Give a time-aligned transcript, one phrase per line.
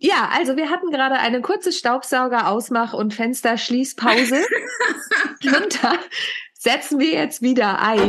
[0.00, 4.36] Ja, also wir hatten gerade eine kurze Staubsauger-Ausmach- und Fensterschließpause.
[5.44, 5.94] und da
[6.52, 8.08] setzen wir jetzt wieder ein.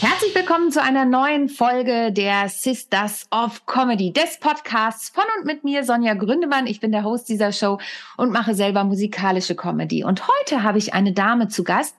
[0.00, 5.62] Herzlich willkommen zu einer neuen Folge der Sisters of Comedy, des Podcasts von und mit
[5.62, 6.66] mir, Sonja Gründemann.
[6.66, 7.78] Ich bin der Host dieser Show
[8.16, 10.02] und mache selber musikalische Comedy.
[10.02, 11.94] Und heute habe ich eine Dame zu Gast,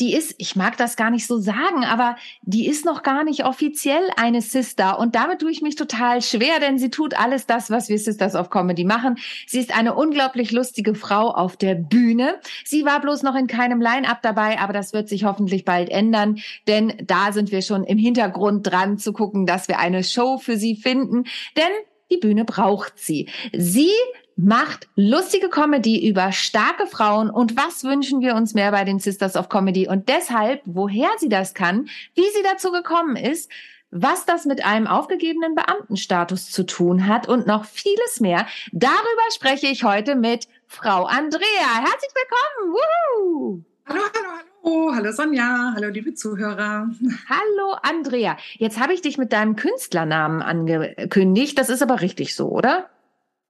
[0.00, 3.44] die ist, ich mag das gar nicht so sagen, aber die ist noch gar nicht
[3.44, 4.98] offiziell eine Sister.
[4.98, 8.34] Und damit tue ich mich total schwer, denn sie tut alles das, was wir Sisters
[8.34, 9.16] of Comedy machen.
[9.46, 12.40] Sie ist eine unglaublich lustige Frau auf der Bühne.
[12.64, 16.38] Sie war bloß noch in keinem Line-up dabei, aber das wird sich hoffentlich bald ändern,
[16.66, 20.56] denn da sind wir schon im Hintergrund dran zu gucken, dass wir eine Show für
[20.56, 21.24] sie finden.
[21.56, 21.70] Denn
[22.10, 23.28] die Bühne braucht sie.
[23.52, 23.90] Sie
[24.36, 29.36] macht lustige Comedy über starke Frauen und was wünschen wir uns mehr bei den Sisters
[29.36, 33.50] of Comedy und deshalb, woher sie das kann, wie sie dazu gekommen ist,
[33.90, 38.46] was das mit einem aufgegebenen Beamtenstatus zu tun hat und noch vieles mehr.
[38.72, 41.44] Darüber spreche ich heute mit Frau Andrea.
[41.76, 42.74] Herzlich willkommen.
[42.74, 43.64] Woohoo!
[43.86, 44.28] Hallo, hallo,
[44.64, 44.94] hallo.
[44.94, 45.74] Hallo Sonja.
[45.76, 46.88] Hallo, liebe Zuhörer.
[47.28, 48.36] Hallo Andrea.
[48.54, 51.58] Jetzt habe ich dich mit deinem Künstlernamen angekündigt.
[51.58, 52.88] Das ist aber richtig so, oder?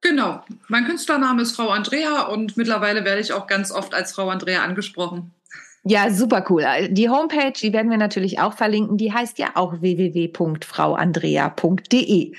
[0.04, 0.44] Genau.
[0.68, 4.62] Mein Künstlername ist Frau Andrea und mittlerweile werde ich auch ganz oft als Frau Andrea
[4.62, 5.32] angesprochen.
[5.82, 6.66] Ja, super cool.
[6.90, 8.98] Die Homepage, die werden wir natürlich auch verlinken.
[8.98, 12.36] Die heißt ja auch www.frauandrea.de.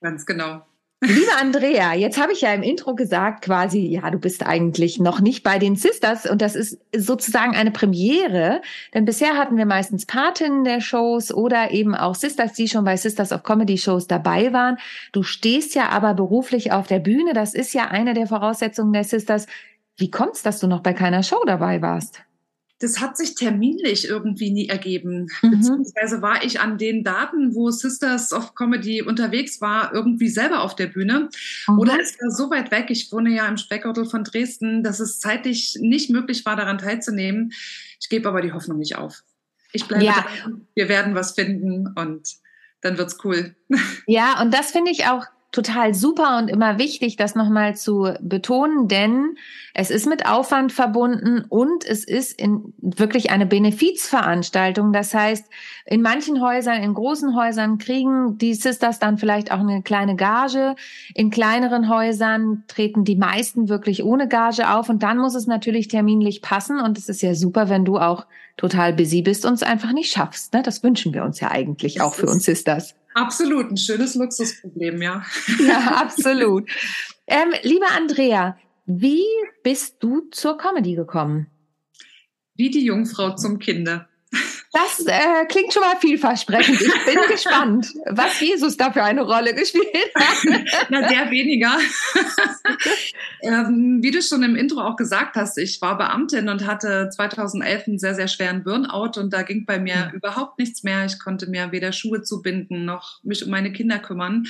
[0.00, 0.62] Ganz genau.
[1.00, 5.20] Liebe Andrea, jetzt habe ich ja im Intro gesagt, quasi, ja, du bist eigentlich noch
[5.20, 8.62] nicht bei den Sisters und das ist sozusagen eine Premiere,
[8.94, 12.96] denn bisher hatten wir meistens Patinnen der Shows oder eben auch Sisters, die schon bei
[12.96, 14.76] Sisters of Comedy Shows dabei waren.
[15.12, 19.04] Du stehst ja aber beruflich auf der Bühne, das ist ja eine der Voraussetzungen der
[19.04, 19.46] Sisters.
[19.96, 22.24] Wie kommt's, dass du noch bei keiner Show dabei warst?
[22.80, 25.28] Das hat sich terminlich irgendwie nie ergeben.
[25.42, 25.50] Mhm.
[25.50, 30.76] Beziehungsweise war ich an den Daten, wo Sisters of Comedy unterwegs war, irgendwie selber auf
[30.76, 31.28] der Bühne.
[31.66, 31.78] Mhm.
[31.78, 35.18] Oder es war so weit weg, ich wohne ja im Speckgürtel von Dresden, dass es
[35.18, 37.52] zeitlich nicht möglich war, daran teilzunehmen.
[38.00, 39.22] Ich gebe aber die Hoffnung nicht auf.
[39.72, 40.24] Ich bleibe ja.
[40.42, 40.66] dran.
[40.74, 42.28] Wir werden was finden und
[42.80, 43.54] dann wird's cool.
[44.06, 48.86] Ja, und das finde ich auch total super und immer wichtig, das nochmal zu betonen,
[48.86, 49.36] denn
[49.72, 54.92] es ist mit Aufwand verbunden und es ist in wirklich eine Benefizveranstaltung.
[54.92, 55.46] Das heißt,
[55.86, 60.76] in manchen Häusern, in großen Häusern kriegen die Sisters dann vielleicht auch eine kleine Gage.
[61.14, 65.88] In kleineren Häusern treten die meisten wirklich ohne Gage auf und dann muss es natürlich
[65.88, 68.26] terminlich passen und es ist ja super, wenn du auch
[68.58, 70.52] total busy bist und es einfach nicht schaffst.
[70.52, 70.62] Ne?
[70.62, 72.97] Das wünschen wir uns ja eigentlich das auch für uns Sisters.
[73.14, 75.24] Absolut, ein schönes Luxusproblem, ja.
[75.66, 76.70] Ja, absolut.
[77.26, 79.24] ähm, liebe Andrea, wie
[79.62, 81.48] bist du zur Comedy gekommen?
[82.54, 84.08] Wie die Jungfrau zum Kinder.
[84.72, 86.80] Das äh, klingt schon mal vielversprechend.
[86.80, 90.36] Ich bin gespannt, was Jesus da für eine Rolle gespielt hat.
[90.90, 91.78] Na, der weniger.
[93.42, 97.88] ähm, wie du schon im Intro auch gesagt hast, ich war Beamtin und hatte 2011
[97.88, 100.16] einen sehr, sehr schweren Burnout und da ging bei mir mhm.
[100.16, 101.06] überhaupt nichts mehr.
[101.06, 104.46] Ich konnte mir weder Schuhe zubinden noch mich um meine Kinder kümmern.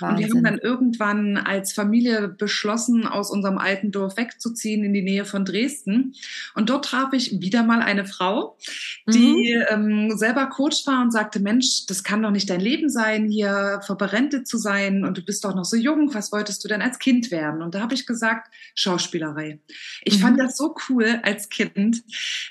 [0.00, 0.08] Wahnsinn.
[0.10, 5.02] Und wir haben dann irgendwann als Familie beschlossen, aus unserem alten Dorf wegzuziehen in die
[5.02, 6.14] Nähe von Dresden.
[6.54, 8.58] Und dort traf ich wieder mal eine Frau,
[9.06, 12.88] die mhm ähm, selber Coach war und sagte, Mensch, das kann doch nicht dein Leben
[12.88, 16.68] sein, hier verberentet zu sein und du bist doch noch so jung, was wolltest du
[16.68, 17.62] denn als Kind werden?
[17.62, 19.58] Und da habe ich gesagt, Schauspielerei.
[20.02, 20.22] Ich mhm.
[20.22, 22.02] fand das so cool als Kind,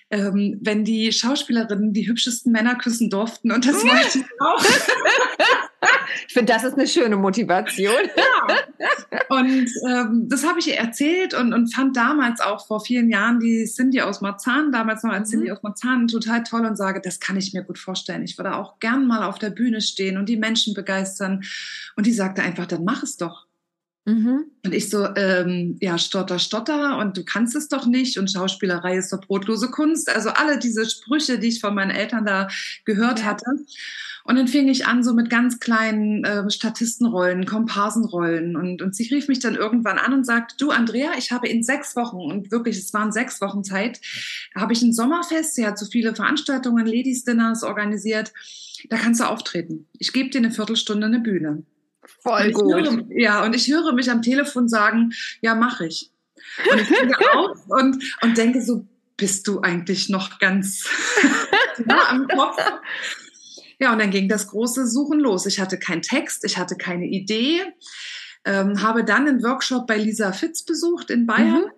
[0.10, 4.64] ähm, wenn die Schauspielerinnen die hübschesten Männer küssen durften und das wollte ich auch.
[6.28, 7.94] Ich finde, das ist eine schöne Motivation.
[8.16, 9.28] Ja.
[9.30, 13.40] Und ähm, das habe ich ihr erzählt und, und fand damals auch vor vielen Jahren
[13.40, 15.32] die Cindy aus Marzahn, damals noch als mhm.
[15.32, 18.24] Cindy aus Marzahn, total toll und sage, das kann ich mir gut vorstellen.
[18.24, 21.44] Ich würde auch gern mal auf der Bühne stehen und die Menschen begeistern.
[21.96, 23.48] Und die sagte einfach, dann mach es doch.
[24.06, 24.46] Mhm.
[24.66, 28.98] Und ich so, ähm, ja, stotter, stotter und du kannst es doch nicht und Schauspielerei
[28.98, 30.10] ist doch brotlose Kunst.
[30.10, 32.48] Also alle diese Sprüche, die ich von meinen Eltern da
[32.86, 33.26] gehört ja.
[33.26, 33.46] hatte.
[34.30, 38.56] Und dann fing ich an, so mit ganz kleinen äh, Statistenrollen, Komparsenrollen.
[38.56, 41.64] Und, und sie rief mich dann irgendwann an und sagt, du Andrea, ich habe in
[41.64, 44.00] sechs Wochen, und wirklich, es waren sechs Wochen Zeit,
[44.56, 48.32] habe ich ein Sommerfest, sie hat so viele Veranstaltungen, Ladies Dinners organisiert.
[48.90, 49.88] Da kannst du auftreten.
[49.98, 51.64] Ich gebe dir eine Viertelstunde eine Bühne.
[52.22, 52.72] Voll gut.
[52.72, 55.12] Höre, ja, und ich höre mich am Telefon sagen,
[55.42, 56.12] ja, mache ich.
[56.72, 58.86] Und ich denke auf und, und denke so,
[59.18, 60.88] bist du eigentlich noch ganz
[61.86, 62.58] nah am Kopf?
[63.80, 65.46] Ja, und dann ging das große Suchen los.
[65.46, 67.62] Ich hatte keinen Text, ich hatte keine Idee,
[68.46, 71.64] ähm, habe dann einen Workshop bei Lisa Fitz besucht in Bayern.
[71.64, 71.72] Mhm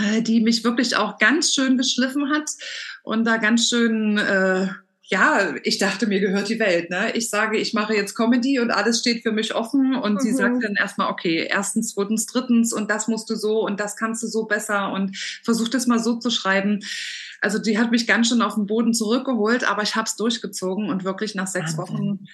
[0.00, 2.50] äh, die mich wirklich auch ganz schön geschliffen hat
[3.02, 4.68] und da ganz schön äh,
[5.10, 6.88] ja, ich dachte, mir gehört die Welt.
[6.88, 7.10] Ne?
[7.14, 9.96] Ich sage, ich mache jetzt Comedy und alles steht für mich offen.
[9.96, 10.20] Und mhm.
[10.20, 13.96] sie sagt dann erstmal, okay, erstens, zweitens, drittens und das musst du so und das
[13.96, 16.84] kannst du so besser und versuch das mal so zu schreiben.
[17.40, 20.90] Also die hat mich ganz schön auf den Boden zurückgeholt, aber ich habe es durchgezogen
[20.90, 21.96] und wirklich nach sechs Wahnsinn.
[21.96, 22.26] Wochen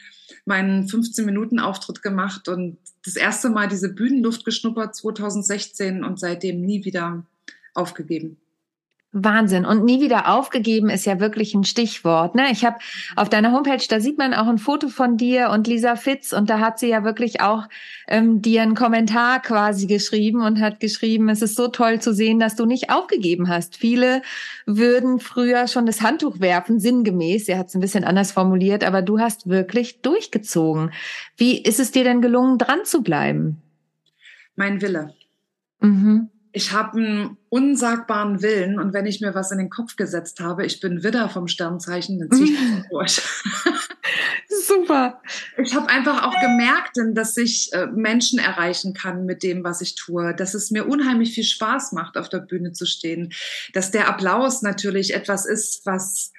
[0.46, 7.24] meinen 15-Minuten-Auftritt gemacht und das erste Mal diese Bühnenluft geschnuppert 2016 und seitdem nie wieder
[7.74, 8.38] aufgegeben.
[9.18, 9.64] Wahnsinn.
[9.64, 12.34] Und nie wieder aufgegeben ist ja wirklich ein Stichwort.
[12.34, 12.50] Ne?
[12.52, 12.76] Ich habe
[13.16, 16.50] auf deiner Homepage, da sieht man auch ein Foto von dir und Lisa Fitz und
[16.50, 17.68] da hat sie ja wirklich auch
[18.08, 22.38] ähm, dir einen Kommentar quasi geschrieben und hat geschrieben, es ist so toll zu sehen,
[22.38, 23.76] dass du nicht aufgegeben hast.
[23.76, 24.20] Viele
[24.66, 27.48] würden früher schon das Handtuch werfen, sinngemäß.
[27.48, 30.92] Er hat es ein bisschen anders formuliert, aber du hast wirklich durchgezogen.
[31.38, 33.62] Wie ist es dir denn gelungen, dran zu bleiben?
[34.56, 35.14] Mein Wille.
[35.80, 40.40] Mhm ich habe einen unsagbaren Willen und wenn ich mir was in den Kopf gesetzt
[40.40, 43.22] habe, ich bin Widder vom Sternzeichen, dann ziehe ich das durch.
[44.66, 45.20] Super.
[45.62, 49.96] Ich habe einfach auch gemerkt, dass ich äh, Menschen erreichen kann mit dem, was ich
[49.96, 53.34] tue, dass es mir unheimlich viel Spaß macht, auf der Bühne zu stehen,
[53.74, 56.32] dass der Applaus natürlich etwas ist, was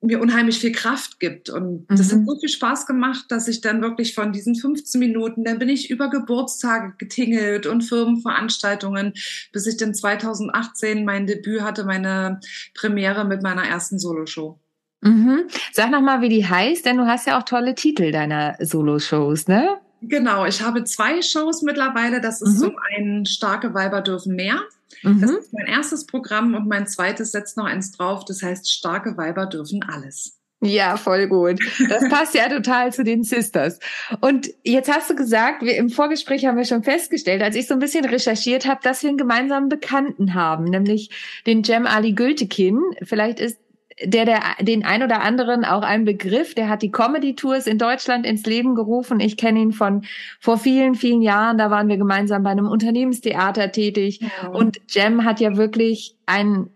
[0.00, 1.50] mir unheimlich viel Kraft gibt.
[1.50, 2.20] Und das mhm.
[2.20, 5.68] hat so viel Spaß gemacht, dass ich dann wirklich von diesen 15 Minuten, dann bin
[5.68, 9.12] ich über Geburtstage getingelt und Firmenveranstaltungen,
[9.52, 12.40] bis ich dann 2018 mein Debüt hatte, meine
[12.74, 14.58] Premiere mit meiner ersten Soloshow.
[15.00, 15.44] Mhm.
[15.72, 19.46] Sag noch mal, wie die heißt, denn du hast ja auch tolle Titel deiner Soloshows,
[19.48, 19.78] ne?
[20.00, 22.20] Genau, ich habe zwei Shows mittlerweile.
[22.20, 22.58] Das ist mhm.
[22.58, 24.60] zum einen Starke Weiber dürfen mehr.
[25.02, 25.20] Mhm.
[25.20, 28.24] Das ist mein erstes Programm und mein zweites setzt noch eins drauf.
[28.24, 30.38] Das heißt, starke Weiber dürfen alles.
[30.60, 31.60] Ja, voll gut.
[31.88, 33.78] Das passt ja total zu den Sisters.
[34.20, 37.74] Und jetzt hast du gesagt, wir im Vorgespräch haben wir schon festgestellt, als ich so
[37.74, 41.10] ein bisschen recherchiert habe, dass wir einen gemeinsamen Bekannten haben, nämlich
[41.46, 42.80] den Jem Ali Gültekin.
[43.04, 43.60] Vielleicht ist
[44.04, 46.54] der, der den ein oder anderen auch ein Begriff.
[46.54, 49.20] Der hat die Comedy Tours in Deutschland ins Leben gerufen.
[49.20, 50.04] Ich kenne ihn von
[50.40, 51.58] vor vielen, vielen Jahren.
[51.58, 54.20] Da waren wir gemeinsam bei einem Unternehmenstheater tätig.
[54.20, 54.48] Ja.
[54.48, 56.70] Und Jem hat ja wirklich einen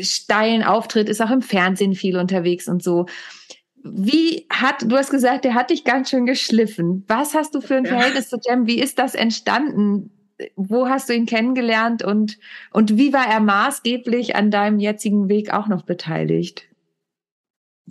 [0.00, 3.06] steilen Auftritt, ist auch im Fernsehen viel unterwegs und so.
[3.82, 7.04] Wie hat, du hast gesagt, der hat dich ganz schön geschliffen.
[7.08, 8.66] Was hast du für ein Verhältnis zu Jem?
[8.66, 10.10] Wie ist das entstanden?
[10.56, 12.38] Wo hast du ihn kennengelernt und,
[12.72, 16.67] und wie war er maßgeblich an deinem jetzigen Weg auch noch beteiligt?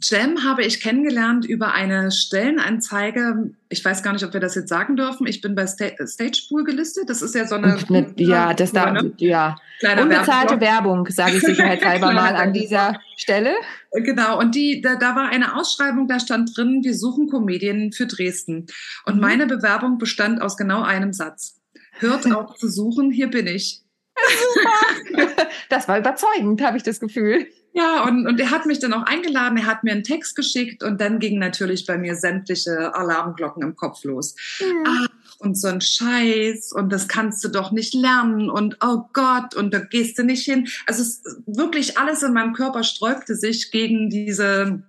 [0.01, 3.51] Jam habe ich kennengelernt über eine Stellenanzeige.
[3.69, 5.25] Ich weiß gar nicht, ob wir das jetzt sagen dürfen.
[5.27, 7.09] Ich bin bei Stagepool gelistet.
[7.09, 7.77] Das ist ja so eine.
[7.89, 9.13] eine ja, das da, ne?
[9.17, 9.57] ja.
[9.99, 13.53] Unbezahlte Werbung, sage ich sicherheitshalber mal an dieser Stelle.
[13.91, 14.39] Genau.
[14.39, 18.67] Und die, da, da war eine Ausschreibung, da stand drin, wir suchen Comedien für Dresden.
[19.05, 19.21] Und mhm.
[19.21, 21.59] meine Bewerbung bestand aus genau einem Satz.
[21.99, 23.81] Hört auf zu suchen, hier bin ich.
[25.15, 25.47] Super.
[25.69, 27.47] Das war überzeugend, habe ich das Gefühl.
[27.77, 30.81] Ja, und, und er hat mich dann auch eingeladen, er hat mir einen Text geschickt
[30.81, 34.35] und dann gingen natürlich bei mir sämtliche Alarmglocken im Kopf los.
[34.59, 34.83] Mhm.
[34.87, 35.07] Ach,
[35.37, 39.75] und so ein Scheiß und das kannst du doch nicht lernen und oh Gott und
[39.75, 40.67] da gehst du nicht hin.
[40.87, 44.81] Also es, wirklich alles in meinem Körper sträubte sich gegen diese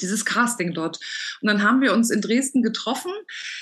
[0.00, 0.98] dieses Casting dort.
[1.40, 3.12] Und dann haben wir uns in Dresden getroffen.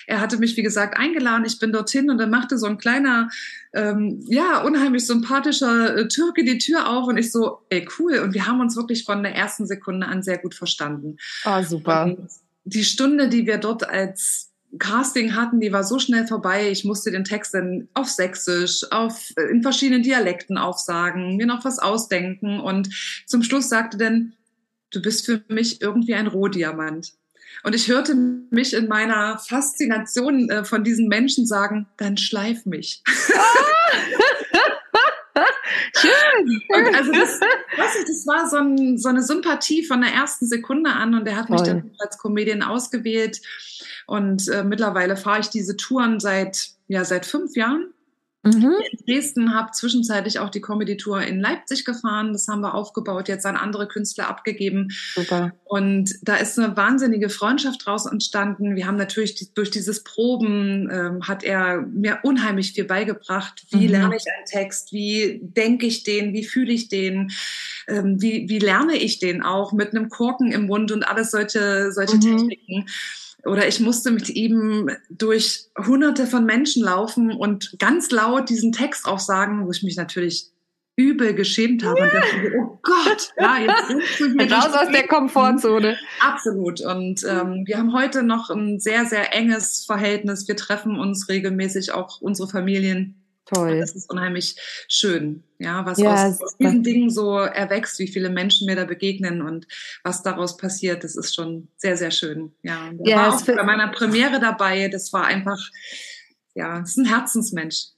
[0.07, 1.45] Er hatte mich, wie gesagt, eingeladen.
[1.45, 3.29] Ich bin dorthin und dann machte so ein kleiner,
[3.73, 8.19] ähm, ja, unheimlich sympathischer äh, Türke die Tür auf und ich so, ey, cool.
[8.19, 11.17] Und wir haben uns wirklich von der ersten Sekunde an sehr gut verstanden.
[11.45, 12.05] Oh, super.
[12.05, 12.31] Und
[12.65, 16.71] die Stunde, die wir dort als Casting hatten, die war so schnell vorbei.
[16.71, 21.65] Ich musste den Text dann auf Sächsisch, auf, äh, in verschiedenen Dialekten aufsagen, mir noch
[21.65, 22.61] was ausdenken.
[22.61, 22.89] Und
[23.27, 24.33] zum Schluss sagte dann,
[24.95, 27.13] du bist für mich irgendwie ein Rohdiamant.
[27.63, 33.03] Und ich hörte mich in meiner Faszination äh, von diesen Menschen sagen, dann schleif mich.
[35.97, 36.61] Schön.
[36.69, 40.47] Und also das, weiß ich, das war so, ein, so, eine Sympathie von der ersten
[40.47, 43.41] Sekunde an und er hat mich dann als Comedian ausgewählt.
[44.07, 47.94] Und äh, mittlerweile fahre ich diese Touren seit, ja, seit fünf Jahren.
[48.45, 48.75] Mhm.
[48.91, 52.33] In Dresden habe zwischenzeitlich auch die Comedy-Tour in Leipzig gefahren.
[52.33, 54.89] Das haben wir aufgebaut, jetzt an andere Künstler abgegeben.
[55.15, 55.53] Super.
[55.65, 58.77] Und da ist eine wahnsinnige Freundschaft draus entstanden.
[58.77, 63.65] Wir haben natürlich die, durch dieses Proben ähm, hat er mir unheimlich viel beigebracht.
[63.71, 63.93] Wie mhm.
[63.93, 64.93] lerne ich einen Text?
[64.93, 66.35] Wie denke ich den?
[66.35, 67.33] Wie fühle ich den?
[67.89, 71.93] Ähm, wie, wie lerne ich den auch mit einem Korken im Mund und alles solche,
[71.93, 72.21] solche mhm.
[72.21, 72.87] Techniken?
[73.47, 79.07] Oder ich musste mit ihm durch hunderte von Menschen laufen und ganz laut diesen Text
[79.07, 80.51] auch sagen, wo ich mich natürlich
[80.97, 82.05] übel geschämt habe ja.
[82.05, 85.99] und dachte, oh Gott, ja, jetzt sind wir raus aus der Komfortzone.
[86.21, 86.81] Absolut.
[86.81, 90.47] Und ähm, wir haben heute noch ein sehr, sehr enges Verhältnis.
[90.47, 93.24] Wir treffen uns regelmäßig, auch unsere Familien.
[93.47, 93.79] Toll.
[93.79, 94.57] Das ist unheimlich
[94.89, 98.87] schön, ja, was ja, aus, aus, diesen Dingen so erwächst, wie viele Menschen mir da
[98.87, 99.67] begegnen und
[100.03, 102.55] was daraus passiert, das ist schon sehr, sehr schön.
[102.63, 105.59] Ja, und ja, war auch bei meiner Premiere dabei, das war einfach,
[106.55, 107.89] ja, es ist ein Herzensmensch.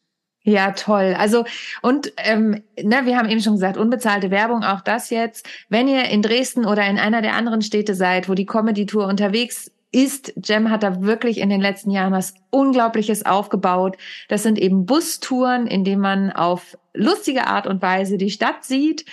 [0.42, 1.14] Ja, toll.
[1.18, 1.44] Also
[1.82, 5.48] und ähm, ne, wir haben eben schon gesagt, unbezahlte Werbung, auch das jetzt.
[5.68, 9.08] Wenn ihr in Dresden oder in einer der anderen Städte seid, wo die Comedy Tour
[9.08, 13.96] unterwegs ist, Jem hat da wirklich in den letzten Jahren was Unglaubliches aufgebaut.
[14.28, 19.04] Das sind eben Bustouren, in denen man auf lustige Art und Weise die Stadt sieht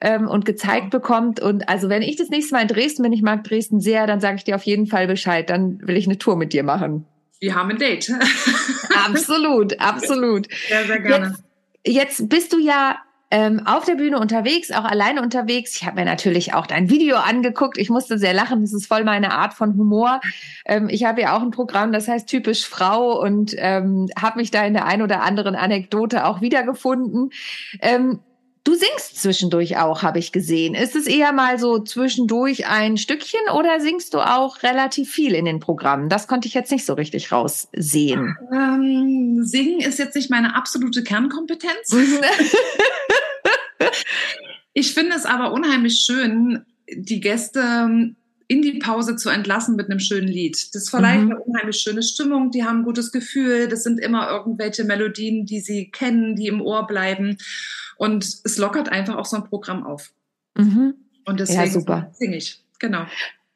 [0.00, 1.40] ähm, und gezeigt bekommt.
[1.40, 4.20] Und also wenn ich das nächste Mal in Dresden bin, ich mag Dresden sehr, dann
[4.20, 5.50] sage ich dir auf jeden Fall Bescheid.
[5.50, 7.06] Dann will ich eine Tour mit dir machen.
[7.40, 8.10] Wir haben ein Date.
[9.06, 10.48] absolut, absolut.
[10.68, 11.34] Sehr, sehr gerne.
[11.84, 12.98] Jetzt, jetzt bist du ja
[13.30, 15.76] ähm, auf der Bühne unterwegs, auch alleine unterwegs.
[15.76, 17.78] Ich habe mir natürlich auch dein Video angeguckt.
[17.78, 18.60] Ich musste sehr lachen.
[18.62, 20.20] Das ist voll meine Art von Humor.
[20.66, 24.50] Ähm, ich habe ja auch ein Programm, das heißt typisch Frau und ähm, habe mich
[24.50, 27.30] da in der ein oder anderen Anekdote auch wiedergefunden.
[27.80, 28.20] Ähm,
[28.70, 30.76] Du singst zwischendurch auch, habe ich gesehen.
[30.76, 35.44] Ist es eher mal so zwischendurch ein Stückchen oder singst du auch relativ viel in
[35.44, 36.08] den Programmen?
[36.08, 38.36] Das konnte ich jetzt nicht so richtig raussehen.
[38.52, 41.92] Ähm, singen ist jetzt nicht meine absolute Kernkompetenz.
[44.72, 48.14] ich finde es aber unheimlich schön, die Gäste
[48.50, 50.74] in die Pause zu entlassen mit einem schönen Lied.
[50.74, 51.30] Das verleiht mhm.
[51.30, 55.60] eine unheimlich schöne Stimmung, die haben ein gutes Gefühl, das sind immer irgendwelche Melodien, die
[55.60, 57.38] sie kennen, die im Ohr bleiben.
[57.96, 60.10] Und es lockert einfach auch so ein Programm auf.
[60.56, 60.94] Mhm.
[61.26, 62.10] Und deswegen ja, super.
[62.12, 62.60] singe ich.
[62.80, 63.04] Genau.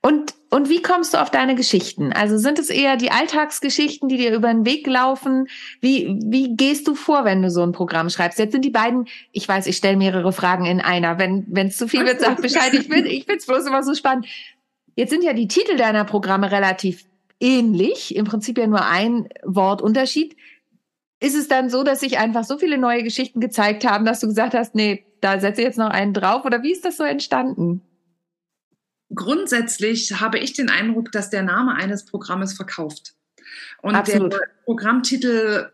[0.01, 2.13] Und, und wie kommst du auf deine Geschichten?
[2.13, 5.49] Also sind es eher die Alltagsgeschichten, die dir über den Weg laufen?
[5.81, 8.39] Wie, wie gehst du vor, wenn du so ein Programm schreibst?
[8.39, 11.19] Jetzt sind die beiden, ich weiß, ich stelle mehrere Fragen in einer.
[11.19, 12.73] Wenn es zu viel wird, sag Bescheid.
[12.75, 14.27] Ich finde ich find's bloß immer so spannend.
[14.95, 17.05] Jetzt sind ja die Titel deiner Programme relativ
[17.41, 20.37] ähnlich, im Prinzip ja nur ein Wortunterschied
[21.25, 24.27] ist es dann so, dass sich einfach so viele neue Geschichten gezeigt haben, dass du
[24.27, 26.45] gesagt hast, nee, da setze ich jetzt noch einen drauf?
[26.45, 27.81] Oder wie ist das so entstanden?
[29.15, 33.15] Grundsätzlich habe ich den Eindruck, dass der Name eines Programmes verkauft.
[33.81, 34.35] Und Absolut.
[34.35, 35.71] der Programmtitel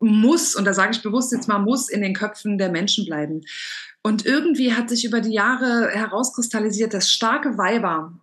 [0.00, 3.42] muss, und da sage ich bewusst jetzt mal, muss in den Köpfen der Menschen bleiben.
[4.02, 8.18] Und irgendwie hat sich über die Jahre herauskristallisiert, dass starke Weiber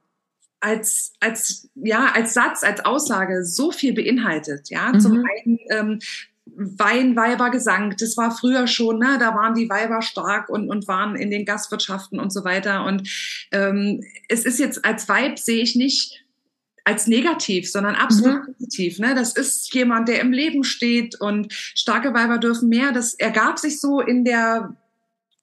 [0.60, 4.70] als, als, ja, als Satz, als Aussage so viel beinhaltet.
[4.70, 5.00] Ja, mhm.
[5.00, 6.00] zum einen ähm,
[6.56, 9.18] Weinweibergesang, das war früher schon, ne?
[9.20, 12.86] da waren die Weiber stark und, und waren in den Gastwirtschaften und so weiter.
[12.86, 13.08] Und
[13.52, 16.24] ähm, es ist jetzt als Weib sehe ich nicht
[16.84, 18.54] als negativ, sondern absolut mhm.
[18.54, 18.98] positiv.
[19.00, 19.14] Ne?
[19.14, 22.94] Das ist jemand, der im Leben steht und starke Weiber dürfen mehr.
[22.94, 24.74] Das ergab sich so in der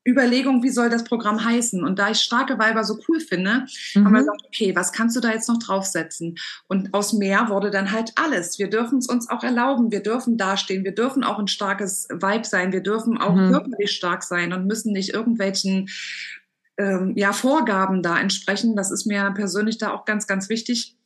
[0.07, 1.83] Überlegung, wie soll das Programm heißen?
[1.83, 4.05] Und da ich starke Weiber so cool finde, mhm.
[4.05, 6.37] haben wir gesagt, okay, was kannst du da jetzt noch draufsetzen?
[6.67, 8.59] Und aus mehr wurde dann halt alles.
[8.59, 9.91] Wir dürfen es uns auch erlauben.
[9.91, 10.85] Wir dürfen dastehen.
[10.85, 12.73] Wir dürfen auch ein starkes Weib sein.
[12.73, 13.51] Wir dürfen auch mhm.
[13.51, 15.89] körperlich stark sein und müssen nicht irgendwelchen
[16.77, 18.77] ähm, ja, Vorgaben da entsprechen.
[18.77, 20.97] Das ist mir persönlich da auch ganz, ganz wichtig.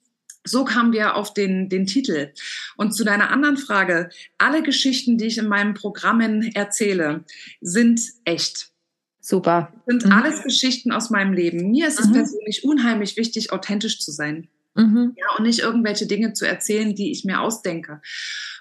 [0.44, 2.32] So kamen wir auf den, den Titel.
[2.76, 7.24] Und zu deiner anderen Frage, alle Geschichten, die ich in meinen Programmen erzähle,
[7.60, 8.72] sind echt.
[9.28, 9.70] Super.
[9.74, 10.12] Das sind mhm.
[10.12, 11.70] alles Geschichten aus meinem Leben.
[11.70, 12.14] Mir ist es mhm.
[12.14, 14.48] persönlich unheimlich wichtig, authentisch zu sein.
[14.74, 15.12] Mhm.
[15.18, 18.00] Ja, und nicht irgendwelche Dinge zu erzählen, die ich mir ausdenke.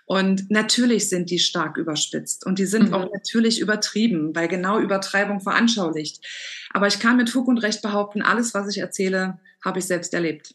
[0.06, 2.96] Und natürlich sind die stark überspitzt und die sind mhm.
[2.96, 6.26] auch natürlich übertrieben, weil genau Übertreibung veranschaulicht.
[6.74, 10.14] Aber ich kann mit Fug und Recht behaupten, alles, was ich erzähle, habe ich selbst
[10.14, 10.54] erlebt.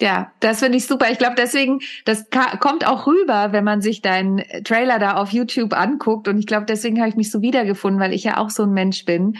[0.00, 1.10] Ja, das finde ich super.
[1.10, 2.26] Ich glaube, deswegen, das
[2.60, 6.28] kommt auch rüber, wenn man sich deinen Trailer da auf YouTube anguckt.
[6.28, 8.72] Und ich glaube, deswegen habe ich mich so wiedergefunden, weil ich ja auch so ein
[8.72, 9.38] Mensch bin,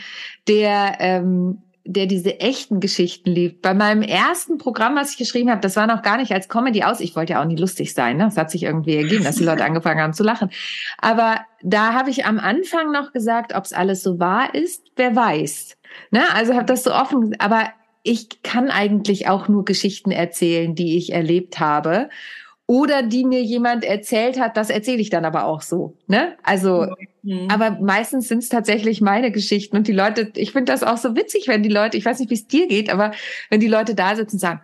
[0.48, 3.62] der, ähm, der diese echten Geschichten liebt.
[3.62, 6.82] Bei meinem ersten Programm, was ich geschrieben habe, das war noch gar nicht als Comedy
[6.82, 6.98] aus.
[6.98, 8.16] Ich wollte ja auch nie lustig sein.
[8.16, 8.24] Ne?
[8.24, 10.50] Das hat sich irgendwie ergeben, dass die Leute angefangen haben zu lachen.
[10.98, 15.14] Aber da habe ich am Anfang noch gesagt, ob es alles so wahr ist, wer
[15.14, 15.76] weiß.
[16.10, 16.22] Ne?
[16.34, 17.68] Also habe das so offen, aber
[18.08, 22.08] ich kann eigentlich auch nur Geschichten erzählen, die ich erlebt habe
[22.66, 25.94] oder die mir jemand erzählt hat, das erzähle ich dann aber auch so.
[26.06, 26.36] Ne?
[26.42, 26.86] Also,
[27.22, 27.48] mhm.
[27.50, 31.16] aber meistens sind es tatsächlich meine Geschichten und die Leute, ich finde das auch so
[31.16, 33.12] witzig, wenn die Leute, ich weiß nicht, wie es dir geht, aber
[33.50, 34.60] wenn die Leute da sitzen und sagen,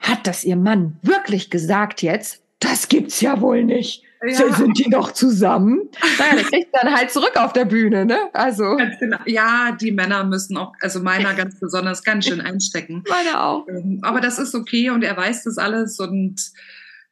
[0.00, 2.42] hat das ihr Mann wirklich gesagt jetzt?
[2.58, 4.02] Das gibt's ja wohl nicht.
[4.26, 4.52] Ja.
[4.52, 5.88] Sind die noch zusammen?
[6.18, 8.18] Naja, das kriegt dann halt zurück auf der Bühne, ne?
[8.32, 8.76] Also.
[9.00, 9.18] Genau.
[9.26, 13.04] Ja, die Männer müssen auch, also meiner ganz besonders, ganz schön einstecken.
[13.08, 13.66] Meine auch.
[13.68, 16.52] Ähm, aber das ist okay und er weiß das alles und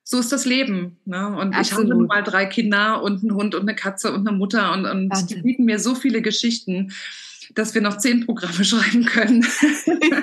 [0.05, 0.99] so ist das Leben.
[1.05, 1.27] Ne?
[1.29, 1.67] Und Absolut.
[1.67, 4.73] ich habe nun mal drei Kinder und einen Hund und eine Katze und eine Mutter
[4.73, 6.93] und, und die bieten mir so viele Geschichten.
[7.55, 9.47] Dass wir noch zehn Programme schreiben können.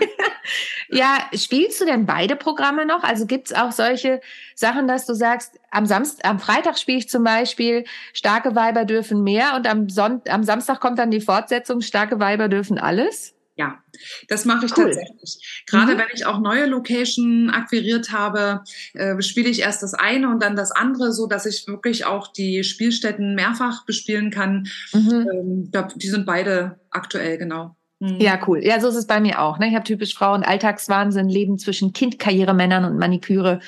[0.89, 3.03] ja, spielst du denn beide Programme noch?
[3.03, 4.21] Also gibt's auch solche
[4.55, 9.23] Sachen, dass du sagst, am, Samst am Freitag spiele ich zum Beispiel Starke Weiber dürfen
[9.23, 13.35] mehr und am, Son am Samstag kommt dann die Fortsetzung Starke Weiber dürfen alles?
[13.59, 13.83] Ja,
[14.29, 14.85] das mache ich cool.
[14.85, 15.65] tatsächlich.
[15.67, 15.97] Gerade mhm.
[15.97, 18.63] wenn ich auch neue Location akquiriert habe,
[18.93, 22.31] äh, spiele ich erst das eine und dann das andere, so dass ich wirklich auch
[22.31, 24.69] die Spielstätten mehrfach bespielen kann.
[24.93, 25.27] Mhm.
[25.73, 27.75] Ähm, die sind beide aktuell, genau.
[27.99, 28.21] Mhm.
[28.21, 28.63] Ja, cool.
[28.63, 29.59] Ja, so ist es bei mir auch.
[29.59, 29.67] Ne?
[29.67, 33.59] Ich habe typisch Frauen Alltagswahnsinn, Leben zwischen Kind, Karrieremännern und Maniküre.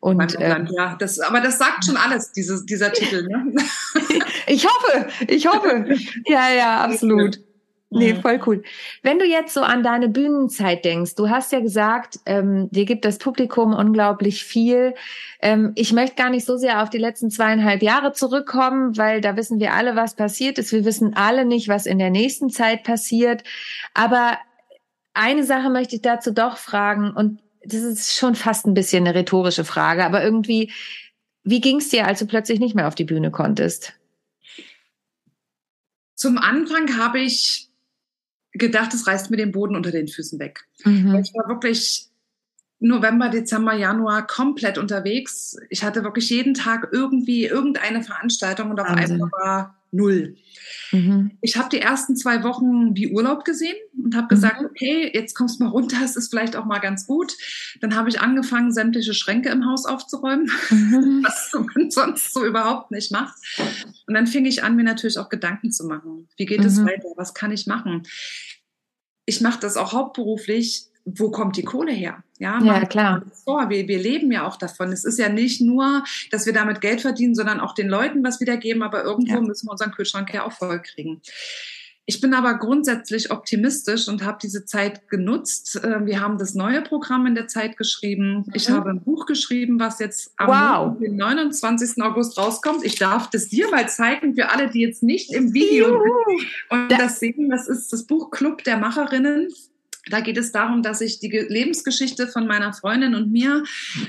[0.00, 3.28] Und äh, ja, das, aber das sagt schon alles, dieses, dieser Titel.
[3.28, 3.54] Ne?
[4.48, 5.86] ich hoffe, ich hoffe.
[6.26, 7.38] Ja, ja, absolut.
[7.90, 8.20] Nee, mhm.
[8.20, 8.62] voll cool.
[9.02, 13.06] Wenn du jetzt so an deine Bühnenzeit denkst, du hast ja gesagt, ähm, dir gibt
[13.06, 14.94] das Publikum unglaublich viel.
[15.40, 19.36] Ähm, ich möchte gar nicht so sehr auf die letzten zweieinhalb Jahre zurückkommen, weil da
[19.36, 20.72] wissen wir alle, was passiert ist.
[20.72, 23.42] Wir wissen alle nicht, was in der nächsten Zeit passiert.
[23.94, 24.36] Aber
[25.14, 29.18] eine Sache möchte ich dazu doch fragen und das ist schon fast ein bisschen eine
[29.18, 30.72] rhetorische Frage, aber irgendwie,
[31.42, 33.94] wie ging es dir, als du plötzlich nicht mehr auf die Bühne konntest?
[36.14, 37.67] Zum Anfang habe ich
[38.58, 40.66] gedacht, es reißt mir den Boden unter den Füßen weg.
[40.84, 41.14] Mhm.
[41.16, 42.07] Ich war wirklich
[42.80, 45.56] November, Dezember, Januar komplett unterwegs.
[45.68, 49.14] Ich hatte wirklich jeden Tag irgendwie irgendeine Veranstaltung und auf Wahnsinn.
[49.14, 50.36] einmal war null.
[50.92, 51.32] Mhm.
[51.40, 54.66] Ich habe die ersten zwei Wochen wie Urlaub gesehen und habe gesagt, mhm.
[54.66, 57.32] okay, jetzt kommst du mal runter, es ist vielleicht auch mal ganz gut.
[57.80, 61.22] Dann habe ich angefangen, sämtliche Schränke im Haus aufzuräumen, mhm.
[61.26, 63.36] was man sonst so überhaupt nicht macht.
[64.06, 66.28] Und dann fing ich an, mir natürlich auch Gedanken zu machen.
[66.36, 66.86] Wie geht es mhm.
[66.86, 67.08] weiter?
[67.16, 68.02] Was kann ich machen?
[69.24, 72.22] Ich mache das auch hauptberuflich wo kommt die Kohle her?
[72.38, 73.22] Ja, ja klar.
[73.44, 73.68] Vor.
[73.70, 74.92] Wir, wir leben ja auch davon.
[74.92, 78.40] Es ist ja nicht nur, dass wir damit Geld verdienen, sondern auch den Leuten was
[78.40, 79.40] wiedergeben, aber irgendwo ja.
[79.40, 81.20] müssen wir unseren Kühlschrank ja auch voll kriegen.
[82.10, 85.78] Ich bin aber grundsätzlich optimistisch und habe diese Zeit genutzt.
[85.84, 88.46] Ähm, wir haben das neue Programm in der Zeit geschrieben.
[88.54, 88.74] Ich mhm.
[88.74, 90.96] habe ein Buch geschrieben, was jetzt am wow.
[90.98, 92.02] 29.
[92.02, 92.82] August rauskommt.
[92.82, 96.40] Ich darf das dir mal zeigen für alle, die jetzt nicht im Video Juhu.
[96.70, 97.50] und das sehen.
[97.50, 99.48] Das ist das Buch Club der Macherinnen
[100.10, 103.64] da geht es darum, dass ich die Lebensgeschichte von meiner Freundin und mir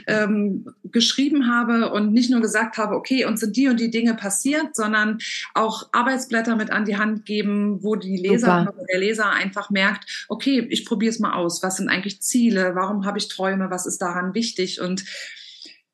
[0.08, 4.16] ähm, geschrieben habe und nicht nur gesagt habe, okay, uns sind die und die Dinge
[4.16, 5.20] passiert, sondern
[5.54, 10.68] auch Arbeitsblätter mit an die Hand geben, wo die Leser, der Leser einfach merkt, okay,
[10.70, 11.64] ich probiere es mal aus.
[11.64, 12.76] Was sind eigentlich Ziele?
[12.76, 13.70] Warum habe ich Träume?
[13.70, 14.82] Was ist daran wichtig?
[14.82, 15.04] Und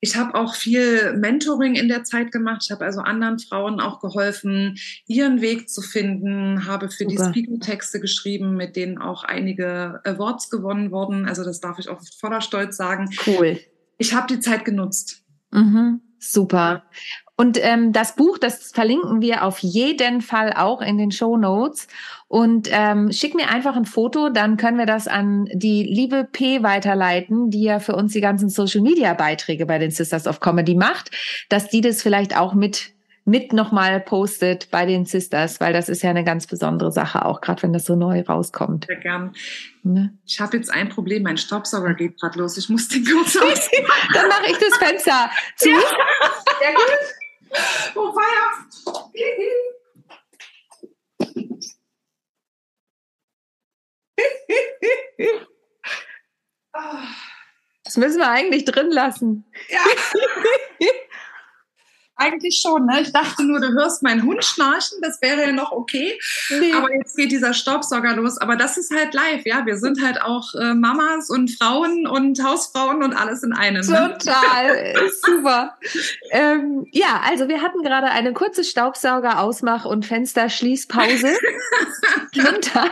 [0.06, 2.62] ich habe auch viel Mentoring in der Zeit gemacht.
[2.64, 7.32] Ich habe also anderen Frauen auch geholfen, ihren Weg zu finden, habe für Super.
[7.32, 11.26] die Speaker-Texte geschrieben, mit denen auch einige Awards gewonnen wurden.
[11.28, 13.10] Also das darf ich auch voller Stolz sagen.
[13.26, 13.60] Cool.
[13.98, 15.24] Ich habe die Zeit genutzt.
[15.52, 16.02] Mhm.
[16.32, 16.84] Super.
[17.38, 21.88] Und ähm, das Buch, das verlinken wir auf jeden Fall auch in den Show Notes.
[22.28, 26.64] Und ähm, schick mir einfach ein Foto, dann können wir das an die liebe P
[26.64, 30.76] weiterleiten, die ja für uns die ganzen Social Media Beiträge bei den Sisters of Comedy
[30.76, 31.12] macht,
[31.50, 32.95] dass die das vielleicht auch mit
[33.26, 37.42] mit nochmal postet bei den Sisters, weil das ist ja eine ganz besondere Sache, auch
[37.42, 38.86] gerade wenn das so neu rauskommt.
[38.86, 39.34] Sehr gern.
[39.82, 40.16] Ne?
[40.26, 42.56] Ich habe jetzt ein Problem, mein Staubsauger geht gerade los.
[42.58, 43.70] Ich muss den kurz aus.
[44.14, 45.70] Dann mache ich das Fenster zu.
[45.70, 45.80] Ja.
[46.60, 47.96] Sehr gut.
[47.96, 48.66] Oh, Feier!
[57.84, 59.46] Das müssen wir eigentlich drin lassen.
[59.70, 59.80] Ja.
[62.18, 63.02] Eigentlich schon, ne?
[63.02, 66.18] Ich dachte nur, du hörst meinen Hund schnarchen, das wäre ja noch okay.
[66.50, 66.72] Nee.
[66.74, 68.38] Aber jetzt geht dieser Staubsauger los.
[68.38, 69.66] Aber das ist halt live, ja.
[69.66, 73.86] Wir sind halt auch äh, Mamas und Frauen und Hausfrauen und alles in einem.
[73.86, 74.18] Ne?
[74.18, 75.78] Total, super.
[76.32, 81.28] ähm, ja, also wir hatten gerade eine kurze Staubsauger-Ausmach- und Fensterschließpause.
[82.38, 82.86] und da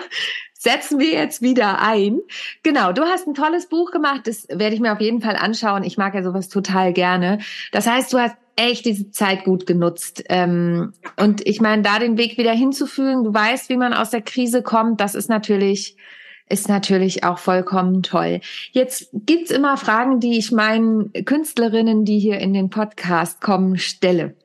[0.64, 2.20] setzen wir jetzt wieder ein.
[2.64, 5.84] Genau, du hast ein tolles Buch gemacht, das werde ich mir auf jeden Fall anschauen.
[5.84, 7.40] Ich mag ja sowas total gerne.
[7.72, 10.24] Das heißt, du hast echt diese Zeit gut genutzt.
[10.30, 14.22] Ähm, und ich meine, da den Weg wieder hinzufühlen, du weißt, wie man aus der
[14.22, 15.98] Krise kommt, das ist natürlich,
[16.50, 18.42] ist natürlich auch vollkommen toll.
[18.72, 24.36] Jetzt gibt's immer Fragen, die ich meinen Künstlerinnen, die hier in den Podcast kommen, stelle.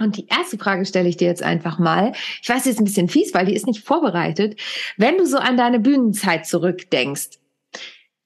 [0.00, 2.12] Und die erste Frage stelle ich dir jetzt einfach mal.
[2.40, 4.58] Ich weiß, die ist ein bisschen fies, weil die ist nicht vorbereitet.
[4.96, 7.37] Wenn du so an deine Bühnenzeit zurückdenkst,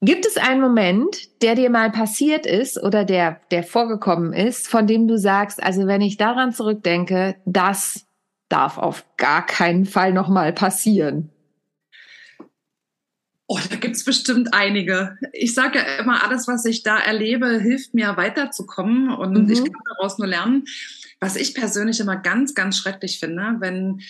[0.03, 4.85] Gibt es einen Moment, der dir mal passiert ist oder der, der vorgekommen ist, von
[4.85, 8.05] dem du sagst, also wenn ich daran zurückdenke, das
[8.49, 11.29] darf auf gar keinen Fall nochmal passieren?
[13.47, 15.17] Oh, da gibt's bestimmt einige.
[15.31, 19.49] Ich sage ja immer, alles, was ich da erlebe, hilft mir weiterzukommen und mhm.
[19.49, 20.65] ich kann daraus nur lernen.
[21.21, 24.01] Was ich persönlich immer ganz, ganz schrecklich finde, wenn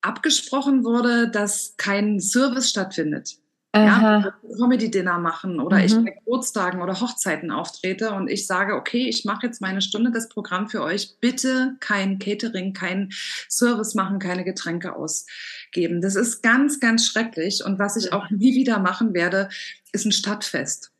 [0.00, 3.43] abgesprochen wurde, dass kein Service stattfindet.
[3.74, 5.84] Ja, Comedy-Dinner machen oder mhm.
[5.84, 10.12] ich bei Geburtstagen oder Hochzeiten auftrete und ich sage, okay, ich mache jetzt meine Stunde
[10.12, 11.16] das Programm für euch.
[11.20, 13.10] Bitte kein Catering, kein
[13.48, 16.00] Service machen, keine Getränke ausgeben.
[16.00, 17.64] Das ist ganz, ganz schrecklich.
[17.64, 19.48] Und was ich auch nie wieder machen werde,
[19.92, 20.92] ist ein Stadtfest.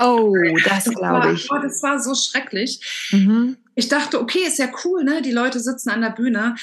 [0.00, 1.50] Oh, das glaube ich.
[1.50, 3.08] Oh, das war so schrecklich.
[3.12, 3.56] Mhm.
[3.74, 5.22] Ich dachte, okay, ist ja cool, ne?
[5.22, 6.56] Die Leute sitzen an der Bühne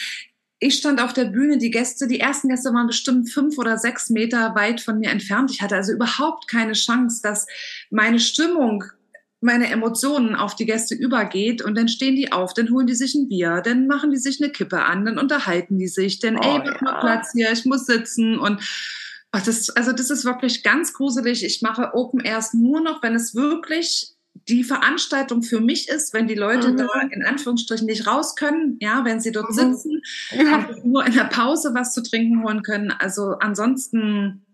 [0.60, 4.10] ich stand auf der Bühne, die Gäste, die ersten Gäste waren bestimmt fünf oder sechs
[4.10, 5.52] Meter weit von mir entfernt.
[5.52, 7.46] Ich hatte also überhaupt keine Chance, dass
[7.92, 8.84] meine Stimmung,
[9.40, 13.14] meine Emotionen auf die Gäste übergeht und dann stehen die auf, dann holen die sich
[13.14, 16.42] ein Bier, dann machen die sich eine Kippe an, dann unterhalten die sich, dann, oh,
[16.42, 16.82] ey, mach ja.
[16.82, 18.60] mal Platz hier, ich muss sitzen und
[19.32, 21.44] ach, das, also das ist wirklich ganz gruselig.
[21.44, 24.17] Ich mache Open Airs nur noch, wenn es wirklich
[24.50, 26.78] die Veranstaltung für mich ist, wenn die Leute mhm.
[26.78, 29.54] da in Anführungsstrichen nicht raus können, ja, wenn sie dort mhm.
[29.54, 30.68] sitzen ja.
[30.68, 32.92] und nur in der Pause was zu trinken holen können.
[32.92, 34.46] Also ansonsten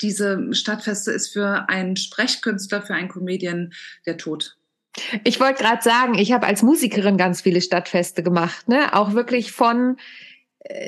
[0.00, 3.72] diese Stadtfeste ist für einen Sprechkünstler, für einen Comedian
[4.06, 4.56] der Tod.
[5.24, 8.94] Ich wollte gerade sagen, ich habe als Musikerin ganz viele Stadtfeste gemacht, ne?
[8.94, 9.96] Auch wirklich von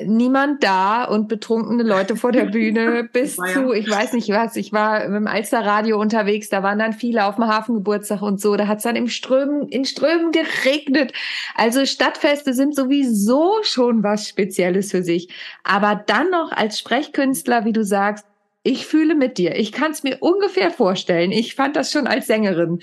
[0.05, 4.71] niemand da und betrunkene Leute vor der Bühne bis zu, ich weiß nicht was, ich
[4.71, 8.67] war mit dem Alsterradio unterwegs, da waren dann viele auf dem Hafengeburtstag und so, da
[8.67, 11.11] hat es dann im Strömen, in Strömen geregnet.
[11.55, 15.29] Also Stadtfeste sind sowieso schon was Spezielles für sich.
[15.63, 18.25] Aber dann noch als Sprechkünstler, wie du sagst,
[18.63, 19.55] ich fühle mit dir.
[19.55, 21.31] Ich kann es mir ungefähr vorstellen.
[21.31, 22.79] Ich fand das schon als Sängerin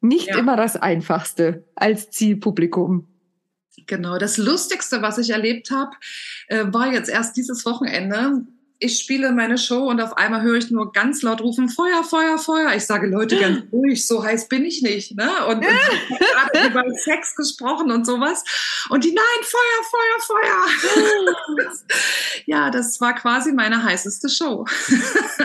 [0.00, 0.38] nicht ja.
[0.38, 3.06] immer das Einfachste als Zielpublikum.
[3.86, 5.92] Genau, das Lustigste, was ich erlebt habe,
[6.48, 8.46] äh, war jetzt erst dieses Wochenende
[8.80, 12.38] ich spiele meine Show und auf einmal höre ich nur ganz laut rufen, Feuer, Feuer,
[12.38, 12.74] Feuer.
[12.74, 15.16] Ich sage, Leute, ganz ruhig, so heiß bin ich nicht.
[15.16, 15.30] Ne?
[15.48, 15.64] Und, und
[16.66, 18.44] über Sex gesprochen und sowas.
[18.90, 21.72] Und die, nein, Feuer, Feuer, Feuer.
[22.46, 24.66] ja, das war quasi meine heißeste Show.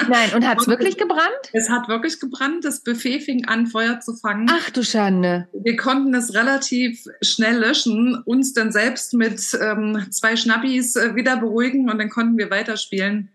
[0.10, 1.50] Nein, und hat es wirklich gebrannt?
[1.54, 2.65] Es hat wirklich gebrannt.
[2.65, 4.48] Das Buffet fing an, Feuer zu fangen.
[4.52, 5.48] Ach du Schande.
[5.54, 11.38] Wir konnten es relativ schnell löschen, uns dann selbst mit ähm, zwei Schnappis äh, wieder
[11.38, 13.29] beruhigen und dann konnten wir weiterspielen.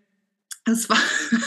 [0.67, 0.99] Es war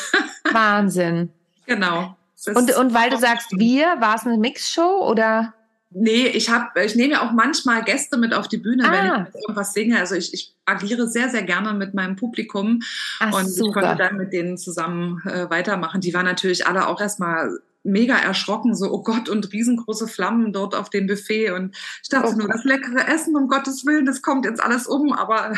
[0.51, 1.30] Wahnsinn.
[1.65, 2.15] Genau.
[2.45, 5.53] Und, und weil du sagst wir, war es eine Mixshow oder?
[5.89, 8.91] Nee, ich habe, ich nehme ja auch manchmal Gäste mit auf die Bühne, ah.
[8.91, 9.97] wenn ich irgendwas singe.
[9.97, 12.82] Also ich, ich agiere sehr, sehr gerne mit meinem Publikum
[13.19, 13.67] Ach, und super.
[13.67, 16.01] ich konnte dann mit denen zusammen äh, weitermachen.
[16.01, 20.75] Die waren natürlich alle auch erstmal mega erschrocken, so, oh Gott, und riesengroße Flammen dort
[20.75, 21.51] auf dem Buffet.
[21.51, 24.88] Und ich dachte oh nur, das leckere Essen, um Gottes Willen, das kommt jetzt alles
[24.88, 25.53] um, aber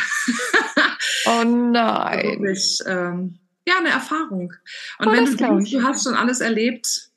[1.26, 2.24] Oh nein.
[2.24, 4.54] wirklich, ähm, ja, eine Erfahrung.
[5.00, 7.10] Und oh, wenn du denkst, du hast schon alles erlebt,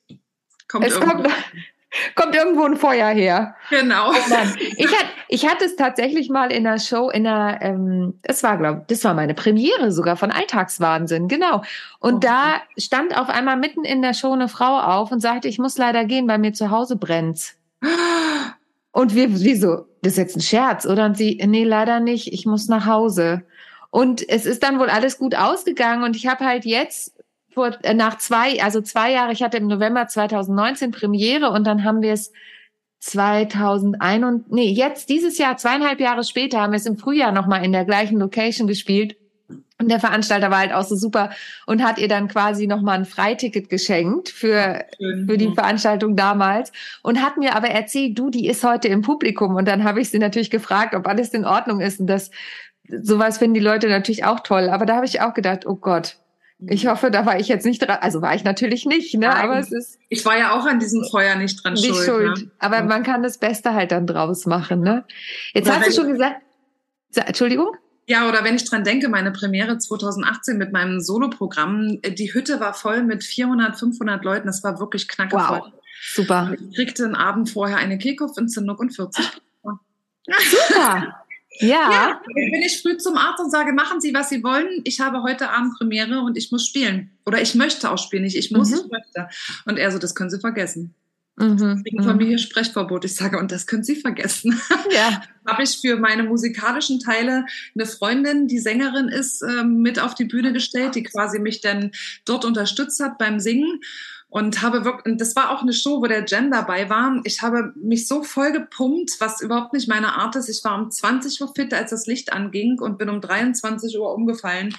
[0.68, 1.22] kommt es irgendwo.
[1.22, 1.34] Kommt,
[2.14, 3.54] kommt irgendwo ein Feuer her.
[3.70, 4.10] Genau.
[4.10, 4.14] Oh
[4.76, 8.58] ich, hatte, ich hatte es tatsächlich mal in der Show, in der, ähm, es war,
[8.58, 11.62] glaube das war meine Premiere sogar von Alltagswahnsinn, genau.
[12.00, 12.18] Und oh.
[12.18, 15.78] da stand auf einmal mitten in der Show eine Frau auf und sagte, ich muss
[15.78, 17.54] leider gehen, bei mir zu Hause brennt.
[18.94, 19.86] Und wir, wieso?
[20.02, 21.06] Das ist jetzt ein Scherz, oder?
[21.06, 23.42] Und sie, nee, leider nicht, ich muss nach Hause.
[23.92, 27.12] Und es ist dann wohl alles gut ausgegangen und ich habe halt jetzt
[27.52, 31.84] vor, äh, nach zwei, also zwei Jahre, ich hatte im November 2019 Premiere und dann
[31.84, 32.32] haben wir es
[33.00, 37.66] 2001 und nee, jetzt dieses Jahr, zweieinhalb Jahre später, haben wir es im Frühjahr nochmal
[37.66, 39.16] in der gleichen Location gespielt.
[39.78, 41.30] Und der Veranstalter war halt auch so super
[41.66, 44.86] und hat ihr dann quasi nochmal ein Freiticket geschenkt für,
[45.26, 49.56] für die Veranstaltung damals und hat mir aber erzählt, du, die ist heute im Publikum.
[49.56, 51.98] Und dann habe ich sie natürlich gefragt, ob alles in Ordnung ist.
[51.98, 52.30] Und das
[52.88, 54.68] sowas finden die Leute natürlich auch toll.
[54.68, 56.16] Aber da habe ich auch gedacht, oh Gott,
[56.68, 57.98] ich hoffe, da war ich jetzt nicht dran.
[58.00, 59.26] Also war ich natürlich nicht, ne?
[59.26, 59.98] Nein, aber es ist.
[60.08, 62.04] Ich war ja auch an diesem Feuer nicht dran nicht schuld.
[62.06, 62.38] schuld.
[62.38, 62.50] Ne?
[62.58, 62.84] Aber ja.
[62.84, 65.04] man kann das Beste halt dann draus machen, ne?
[65.54, 66.40] Jetzt oder hast du schon gesagt.
[67.14, 67.76] Entschuldigung?
[68.06, 72.74] Ja, oder wenn ich dran denke, meine Premiere 2018 mit meinem Soloprogramm, die Hütte war
[72.74, 74.46] voll mit 400, 500 Leuten.
[74.46, 75.60] Das war wirklich knackevoll.
[75.60, 75.72] Wow.
[76.14, 76.52] Super.
[76.70, 79.24] Ich kriegte einen Abend vorher eine Kehlkopfentzündung und 40.
[80.24, 81.21] Super.
[81.58, 81.90] Ja.
[81.90, 82.20] ja.
[82.34, 84.80] Bin ich früh zum Arzt und sage, machen Sie, was Sie wollen.
[84.84, 87.10] Ich habe heute Abend Premiere und ich muss spielen.
[87.26, 88.24] Oder ich möchte auch spielen.
[88.24, 88.78] Nicht ich muss, mhm.
[88.84, 89.28] ich möchte.
[89.66, 90.94] Und er so, das können Sie vergessen.
[91.36, 91.82] Mhm.
[91.84, 93.04] Wegen Familie Sprechverbot.
[93.04, 94.60] Ich sage, und das können Sie vergessen.
[94.90, 95.22] Ja.
[95.46, 100.26] habe ich für meine musikalischen Teile eine Freundin, die Sängerin ist, ähm, mit auf die
[100.26, 101.92] Bühne gestellt, die quasi mich dann
[102.24, 103.80] dort unterstützt hat beim Singen
[104.32, 107.20] und habe wirklich, und das war auch eine Show, wo der Jen dabei war.
[107.24, 110.48] Ich habe mich so voll gepumpt, was überhaupt nicht meine Art ist.
[110.48, 114.14] Ich war um 20 Uhr fit, als das Licht anging und bin um 23 Uhr
[114.14, 114.74] umgefallen,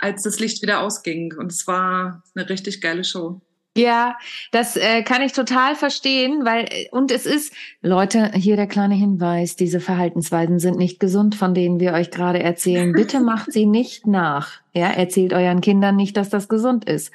[0.00, 1.36] als das Licht wieder ausging.
[1.38, 3.40] Und es war eine richtig geile Show.
[3.76, 4.16] Ja,
[4.52, 9.56] das äh, kann ich total verstehen, weil und es ist Leute, hier der kleine Hinweis,
[9.56, 12.92] diese Verhaltensweisen sind nicht gesund, von denen wir euch gerade erzählen.
[12.92, 14.60] Bitte macht sie nicht nach.
[14.74, 17.12] Ja, erzählt euren Kindern nicht, dass das gesund ist.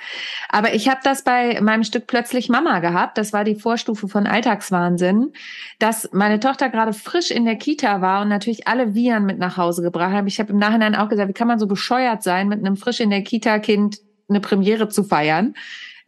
[0.49, 4.27] Aber ich habe das bei meinem Stück plötzlich Mama gehabt, das war die Vorstufe von
[4.27, 5.31] Alltagswahnsinn,
[5.77, 9.55] dass meine Tochter gerade frisch in der Kita war und natürlich alle Viren mit nach
[9.55, 10.27] Hause gebracht hat.
[10.27, 12.99] Ich habe im Nachhinein auch gesagt, wie kann man so bescheuert sein, mit einem frisch
[12.99, 15.53] in der Kita Kind eine Premiere zu feiern?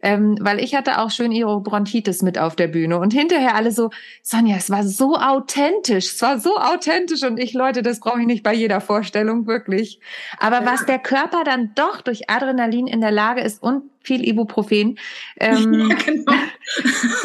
[0.02, 3.70] Ähm, weil ich hatte auch schön ihre Bronchitis mit auf der Bühne und hinterher alle
[3.70, 3.90] so,
[4.22, 8.26] Sonja, es war so authentisch, es war so authentisch und ich, Leute, das brauche ich
[8.26, 10.00] nicht bei jeder Vorstellung, wirklich.
[10.38, 10.66] Aber ja.
[10.66, 14.98] was der Körper dann doch durch Adrenalin in der Lage ist und viel Ibuprofen
[15.40, 16.32] ähm, ja, genau.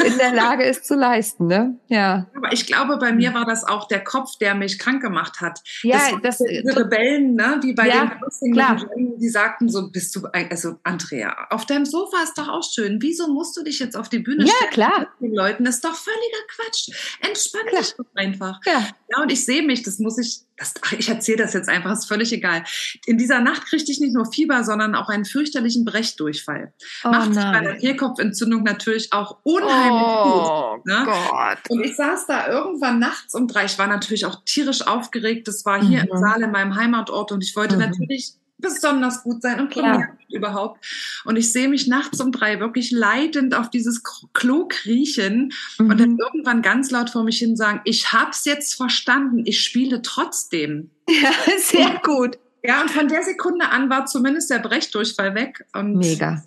[0.04, 1.46] in der Lage ist zu leisten.
[1.46, 1.78] Ne?
[1.88, 2.26] Ja.
[2.34, 5.60] Aber ich glaube, bei mir war das auch der Kopf, der mich krank gemacht hat.
[5.82, 8.84] Ja, das, das diese Rebellen, ne, die bei ja, den klar.
[8.96, 12.98] die sagten so, bist du, also Andrea, auf deinem Sofa ist doch auch schön.
[13.00, 14.70] Wieso musst du dich jetzt auf die Bühne ja, stellen?
[14.72, 15.06] klar.
[15.20, 16.90] Mit den Leuten, das ist doch völliger Quatsch.
[17.20, 17.82] Entspann klar.
[17.82, 18.60] dich doch einfach.
[18.66, 18.88] Ja.
[19.10, 22.06] ja, und ich sehe mich, das muss ich das, ich erzähle das jetzt einfach, ist
[22.06, 22.64] völlig egal.
[23.06, 26.72] In dieser Nacht kriegte ich nicht nur Fieber, sondern auch einen fürchterlichen Brechdurchfall.
[27.04, 30.86] Oh, Macht sich bei der Kehlkopfentzündung natürlich auch unheimlich oh, gut.
[30.86, 31.02] Ne?
[31.04, 31.58] Gott.
[31.68, 33.64] Und ich saß da irgendwann nachts um drei.
[33.64, 35.48] Ich war natürlich auch tierisch aufgeregt.
[35.48, 36.08] Das war hier mhm.
[36.10, 37.82] im Saal in meinem Heimatort und ich wollte mhm.
[37.82, 40.08] natürlich besonders gut sein und ja.
[40.28, 40.84] überhaupt.
[41.24, 45.90] Und ich sehe mich nachts um drei wirklich leidend auf dieses Klo kriechen mhm.
[45.90, 46.20] und dann mhm.
[46.20, 50.90] irgendwann ganz laut vor mich hin sagen, ich hab's jetzt verstanden, ich spiele trotzdem.
[51.10, 52.38] Ja, sehr gut.
[52.62, 55.64] Ja, und von der Sekunde an war zumindest der Brechdurchfall weg.
[55.72, 56.42] Und Mega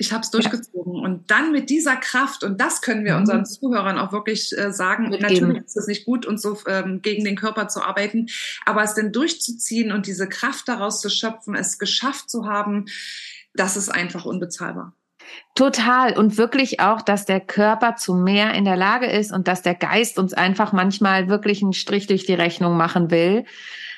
[0.00, 0.96] ich habe es durchgezogen.
[0.96, 1.02] Ja.
[1.02, 3.20] Und dann mit dieser Kraft, und das können wir mhm.
[3.20, 5.48] unseren Zuhörern auch wirklich äh, sagen, Mitgeben.
[5.48, 8.26] natürlich ist es nicht gut, und so ähm, gegen den Körper zu arbeiten,
[8.64, 12.86] aber es denn durchzuziehen und diese Kraft daraus zu schöpfen, es geschafft zu haben,
[13.52, 14.94] das ist einfach unbezahlbar.
[15.54, 16.16] Total.
[16.16, 19.74] Und wirklich auch, dass der Körper zu mehr in der Lage ist und dass der
[19.74, 23.44] Geist uns einfach manchmal wirklich einen Strich durch die Rechnung machen will.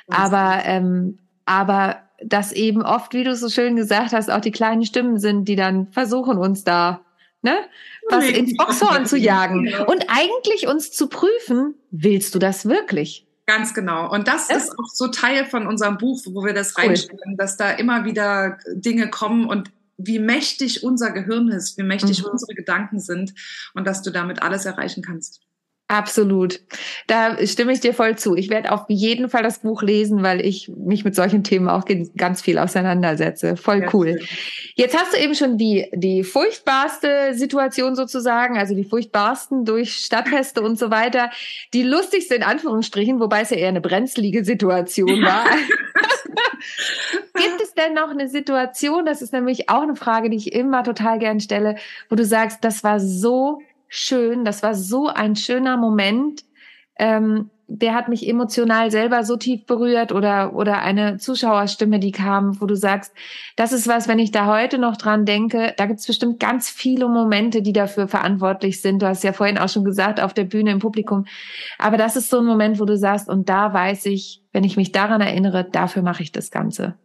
[0.09, 4.85] Aber, ähm, aber dass eben oft, wie du so schön gesagt hast, auch die kleinen
[4.85, 7.05] Stimmen sind, die dann versuchen, uns da
[7.43, 7.57] ne,
[8.09, 9.91] was ins Boxhorn zu jagen genau.
[9.91, 13.27] und eigentlich uns zu prüfen, willst du das wirklich?
[13.47, 14.11] Ganz genau.
[14.11, 14.57] Und das ja.
[14.57, 17.37] ist auch so Teil von unserem Buch, wo wir das reinstellen, cool.
[17.37, 22.31] dass da immer wieder Dinge kommen und wie mächtig unser Gehirn ist, wie mächtig mhm.
[22.31, 23.35] unsere Gedanken sind
[23.75, 25.41] und dass du damit alles erreichen kannst.
[25.93, 26.61] Absolut.
[27.07, 28.35] Da stimme ich dir voll zu.
[28.35, 31.85] Ich werde auf jeden Fall das Buch lesen, weil ich mich mit solchen Themen auch
[32.17, 33.59] ganz viel auseinandersetze.
[33.59, 34.19] Voll cool.
[34.75, 40.63] Jetzt hast du eben schon die, die furchtbarste Situation sozusagen, also die furchtbarsten durch Stadtfeste
[40.63, 41.31] und so weiter.
[41.75, 45.45] Die lustigste in Anführungsstrichen, wobei es ja eher eine brenzlige Situation war.
[47.35, 50.85] Gibt es denn noch eine Situation, das ist nämlich auch eine Frage, die ich immer
[50.85, 51.77] total gern stelle,
[52.09, 53.61] wo du sagst, das war so
[53.93, 54.45] schön.
[54.45, 56.45] Das war so ein schöner Moment.
[56.99, 62.61] Ähm, der hat mich emotional selber so tief berührt oder, oder eine Zuschauerstimme, die kam,
[62.61, 63.15] wo du sagst,
[63.57, 66.69] das ist was, wenn ich da heute noch dran denke, da gibt es bestimmt ganz
[66.69, 69.01] viele Momente, die dafür verantwortlich sind.
[69.01, 71.27] Du hast ja vorhin auch schon gesagt, auf der Bühne im Publikum.
[71.79, 74.77] Aber das ist so ein Moment, wo du sagst, und da weiß ich, wenn ich
[74.77, 76.99] mich daran erinnere, dafür mache ich das Ganze.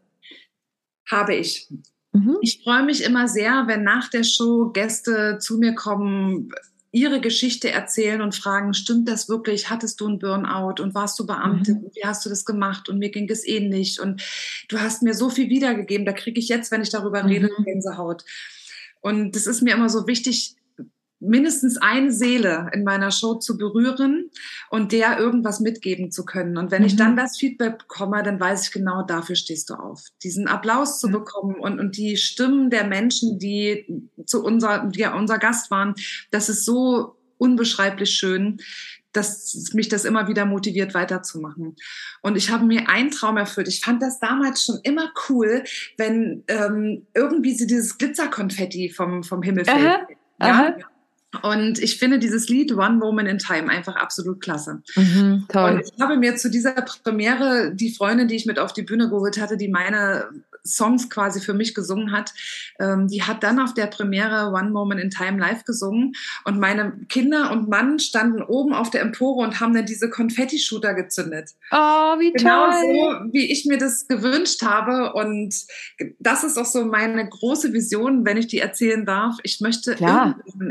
[1.10, 1.70] Habe ich.
[2.12, 2.38] Mhm.
[2.42, 6.50] Ich freue mich immer sehr, wenn nach der Show Gäste zu mir kommen,
[6.98, 9.70] ihre Geschichte erzählen und fragen, stimmt das wirklich?
[9.70, 11.76] Hattest du einen Burnout und warst du Beamte?
[11.76, 11.92] Mhm.
[11.94, 12.90] Wie hast du das gemacht?
[12.90, 14.02] Und mir ging es ähnlich.
[14.02, 14.24] Und
[14.68, 16.06] du hast mir so viel wiedergegeben.
[16.06, 17.30] Da kriege ich jetzt, wenn ich darüber mhm.
[17.30, 18.26] rede, Gänsehaut.
[19.02, 20.56] Und das ist mir immer so wichtig,
[21.20, 24.30] mindestens eine Seele in meiner Show zu berühren
[24.70, 26.58] und der irgendwas mitgeben zu können.
[26.58, 26.88] Und wenn mhm.
[26.88, 30.04] ich dann das Feedback bekomme, dann weiß ich genau, dafür stehst du auf.
[30.24, 31.14] Diesen Applaus zu mhm.
[31.14, 33.86] bekommen und, und die Stimmen der Menschen, die
[34.26, 35.96] zu unser, die unser Gast waren,
[36.32, 38.60] das ist so unbeschreiblich schön,
[39.14, 41.76] dass mich das immer wieder motiviert, weiterzumachen.
[42.22, 43.68] Und ich habe mir einen Traum erfüllt.
[43.68, 45.64] Ich fand das damals schon immer cool,
[45.98, 49.80] wenn ähm, irgendwie sie dieses Glitzerkonfetti vom, vom Himmel fällt.
[49.80, 50.06] Aha.
[50.40, 50.48] Ja?
[50.54, 50.76] Aha.
[51.42, 54.82] Und ich finde dieses Lied One Moment in Time einfach absolut klasse.
[54.96, 55.72] Mhm, toll.
[55.72, 59.10] Und ich habe mir zu dieser Premiere die Freundin, die ich mit auf die Bühne
[59.10, 60.30] geholt hatte, die meine
[60.66, 62.34] Songs quasi für mich gesungen hat,
[62.80, 66.14] ähm, die hat dann auf der Premiere One Moment in Time live gesungen
[66.46, 70.94] und meine Kinder und Mann standen oben auf der Empore und haben dann diese Konfetti-Shooter
[70.94, 71.52] gezündet.
[71.72, 71.76] Oh,
[72.20, 72.82] wie genau toll!
[72.82, 75.54] Genau so, wie ich mir das gewünscht habe und
[76.20, 79.38] das ist auch so meine große Vision, wenn ich die erzählen darf.
[79.44, 79.96] Ich möchte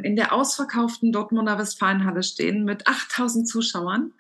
[0.03, 4.13] in der ausverkauften Dortmunder Westfalenhalle stehen mit 8000 Zuschauern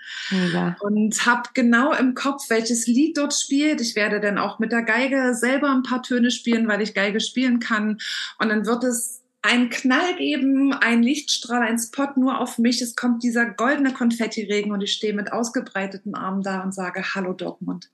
[0.52, 0.76] ja.
[0.80, 3.80] und habe genau im Kopf, welches Lied dort spielt.
[3.80, 6.94] Ich werde dann auch mit der Geige selber selber ein paar Töne spielen, weil ich
[6.94, 7.98] Geige spielen kann.
[8.38, 12.82] Und dann wird es einen Knall geben, ein Lichtstrahl, ein Spot nur auf mich.
[12.82, 17.32] Es kommt dieser goldene Konfettiregen und ich stehe mit ausgebreiteten Armen da und sage Hallo
[17.32, 17.90] Dortmund.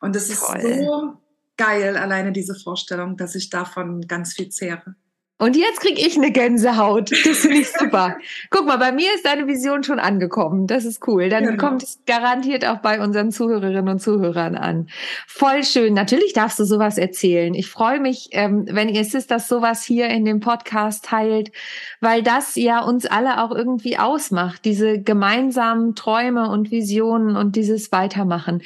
[0.00, 1.18] Und es ist so
[1.56, 4.94] geil, alleine diese Vorstellung, dass ich davon ganz viel zehre.
[5.38, 7.12] Und jetzt kriege ich eine Gänsehaut.
[7.24, 8.16] Das finde ich super.
[8.50, 10.66] Guck mal, bei mir ist deine Vision schon angekommen.
[10.66, 11.28] Das ist cool.
[11.28, 11.64] Dann genau.
[11.64, 14.88] kommt es garantiert auch bei unseren Zuhörerinnen und Zuhörern an.
[15.28, 15.94] Voll schön.
[15.94, 17.54] Natürlich darfst du sowas erzählen.
[17.54, 21.52] Ich freue mich, ähm, wenn ihr Sisters sowas hier in dem Podcast teilt,
[22.00, 24.64] weil das ja uns alle auch irgendwie ausmacht.
[24.64, 28.62] Diese gemeinsamen Träume und Visionen und dieses Weitermachen.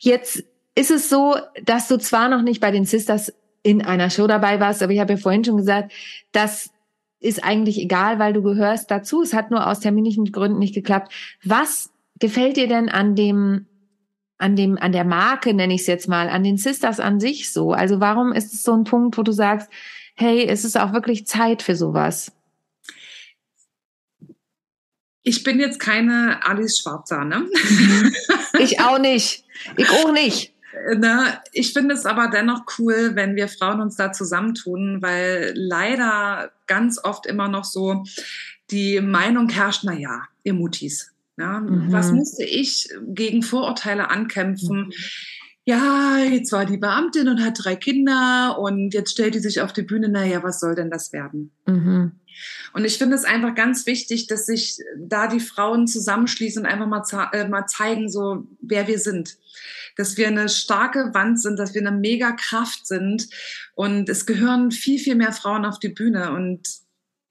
[0.00, 0.42] Jetzt
[0.74, 3.32] ist es so, dass du zwar noch nicht bei den Sisters
[3.66, 5.92] in einer Show dabei warst, aber ich habe ja vorhin schon gesagt,
[6.30, 6.70] das
[7.18, 9.22] ist eigentlich egal, weil du gehörst dazu.
[9.22, 11.12] Es hat nur aus terminischen Gründen nicht geklappt.
[11.42, 13.66] Was gefällt dir denn an dem
[14.38, 17.52] an dem an der Marke nenne ich es jetzt mal, an den Sisters an sich
[17.52, 17.72] so?
[17.72, 19.68] Also warum ist es so ein Punkt, wo du sagst,
[20.14, 22.30] hey, es ist auch wirklich Zeit für sowas?
[25.24, 27.46] Ich bin jetzt keine Alice Schwarzer, ne?
[28.60, 29.44] Ich auch nicht.
[29.76, 30.55] Ich auch nicht.
[30.96, 36.50] Ne, ich finde es aber dennoch cool, wenn wir Frauen uns da zusammentun, weil leider
[36.66, 38.04] ganz oft immer noch so
[38.70, 41.12] die Meinung herrscht, na ja, ihr Mutis.
[41.38, 41.92] Ja, mhm.
[41.92, 44.86] Was musste ich gegen Vorurteile ankämpfen?
[44.86, 44.92] Mhm.
[45.64, 49.72] Ja, jetzt war die Beamtin und hat drei Kinder und jetzt stellt die sich auf
[49.72, 51.50] die Bühne, naja, was soll denn das werden?
[51.66, 52.12] Mhm.
[52.72, 56.86] Und ich finde es einfach ganz wichtig, dass sich da die Frauen zusammenschließen und einfach
[56.86, 59.38] mal, äh, mal zeigen, so wer wir sind
[59.96, 63.28] dass wir eine starke Wand sind, dass wir eine mega Kraft sind.
[63.74, 66.32] Und es gehören viel, viel mehr Frauen auf die Bühne.
[66.32, 66.68] Und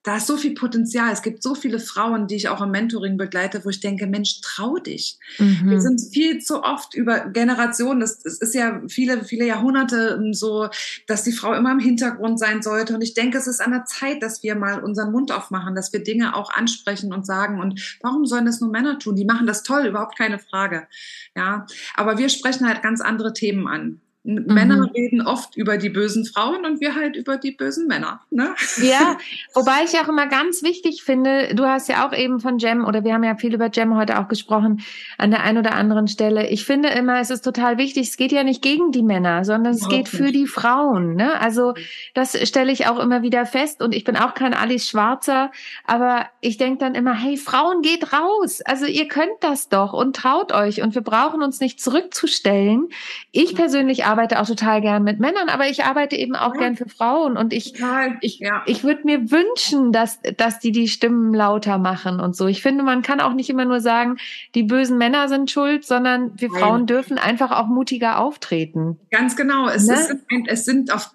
[0.06, 1.12] da ist so viel Potenzial.
[1.12, 4.40] Es gibt so viele Frauen, die ich auch im Mentoring begleite, wo ich denke, Mensch,
[4.42, 5.18] trau dich.
[5.40, 5.72] Mhm.
[5.72, 10.70] Wir sind viel zu oft über Generationen, das, das, ist ja viele, viele Jahrhunderte so,
[11.08, 12.94] dass die Frau immer im Hintergrund sein sollte.
[12.94, 15.92] Und ich denke, es ist an der Zeit, dass wir mal unseren Mund aufmachen, dass
[15.92, 17.60] wir Dinge auch ansprechen und sagen.
[17.60, 19.16] Und warum sollen das nur Männer tun?
[19.16, 20.88] Die machen das toll, überhaupt keine Frage.
[21.36, 21.66] Ja,
[21.96, 24.02] aber wir sprechen halt ganz andere Themen an.
[24.26, 24.46] Mhm.
[24.48, 28.22] Männer reden oft über die bösen Frauen und wir halt über die bösen Männer.
[28.32, 28.56] Ne?
[28.82, 29.18] Ja,
[29.54, 33.04] wobei ich auch immer ganz wichtig finde, du hast ja auch eben von Jem oder
[33.04, 34.82] wir haben ja viel über Jem heute auch gesprochen
[35.20, 36.48] an der einen oder anderen Stelle.
[36.48, 39.74] Ich finde immer, es ist total wichtig, es geht ja nicht gegen die Männer, sondern
[39.74, 41.16] es geht für die Frauen.
[41.16, 41.40] Ne?
[41.40, 41.76] Also
[42.16, 45.52] das stelle ich auch immer wieder fest und ich bin auch kein Alice Schwarzer,
[45.86, 48.62] aber ich denke dann immer, hey Frauen, geht raus.
[48.66, 52.90] Also ihr könnt das doch und traut euch und wir brauchen uns nicht zurückzustellen.
[53.32, 56.62] Ich persönlich arbeite auch total gern mit Männern, aber ich arbeite eben auch ja.
[56.62, 57.74] gern für Frauen und ich,
[58.22, 58.64] ich, ja.
[58.66, 62.48] ich würde mir wünschen, dass, dass die die Stimmen lauter machen und so.
[62.48, 64.18] Ich finde, man kann auch nicht immer nur sagen,
[64.56, 66.60] die bösen Männer sind schuld, sondern wir Nein.
[66.60, 69.00] Frauen dürfen einfach auch mutiger auftreten.
[69.12, 69.68] Ganz genau.
[69.68, 69.96] Es, ne?
[69.96, 70.16] ist,
[70.48, 71.12] es sind auf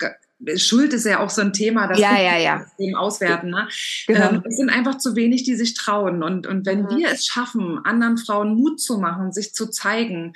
[0.57, 2.61] Schuld ist ja auch so ein Thema, das ja, ja, ja.
[2.61, 3.51] System auswerten.
[3.51, 3.69] Ne?
[4.07, 4.31] Genau.
[4.31, 6.23] Ähm, es sind einfach zu wenig, die sich trauen.
[6.23, 6.97] Und, und wenn mhm.
[6.97, 10.33] wir es schaffen, anderen Frauen Mut zu machen, sich zu zeigen,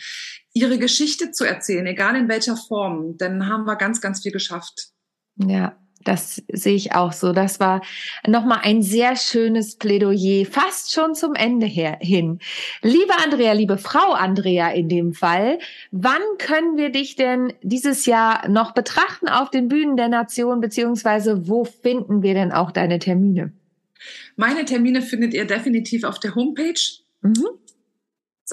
[0.54, 4.88] ihre Geschichte zu erzählen, egal in welcher Form, dann haben wir ganz, ganz viel geschafft.
[5.36, 7.32] Ja, das sehe ich auch so.
[7.32, 7.82] Das war
[8.26, 12.38] nochmal ein sehr schönes Plädoyer, fast schon zum Ende her, hin.
[12.82, 15.58] Liebe Andrea, liebe Frau Andrea in dem Fall,
[15.90, 21.48] wann können wir dich denn dieses Jahr noch betrachten auf den Bühnen der Nation, beziehungsweise
[21.48, 23.52] wo finden wir denn auch deine Termine?
[24.36, 26.80] Meine Termine findet ihr definitiv auf der Homepage.
[27.22, 27.48] Mhm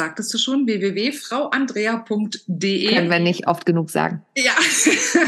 [0.02, 2.96] sagtest du schon, www.frauandrea.de.
[2.96, 4.24] Können wir nicht oft genug sagen.
[4.36, 4.54] Ja.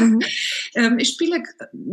[0.00, 0.20] Mhm.
[0.76, 1.40] Ähm, ich spiele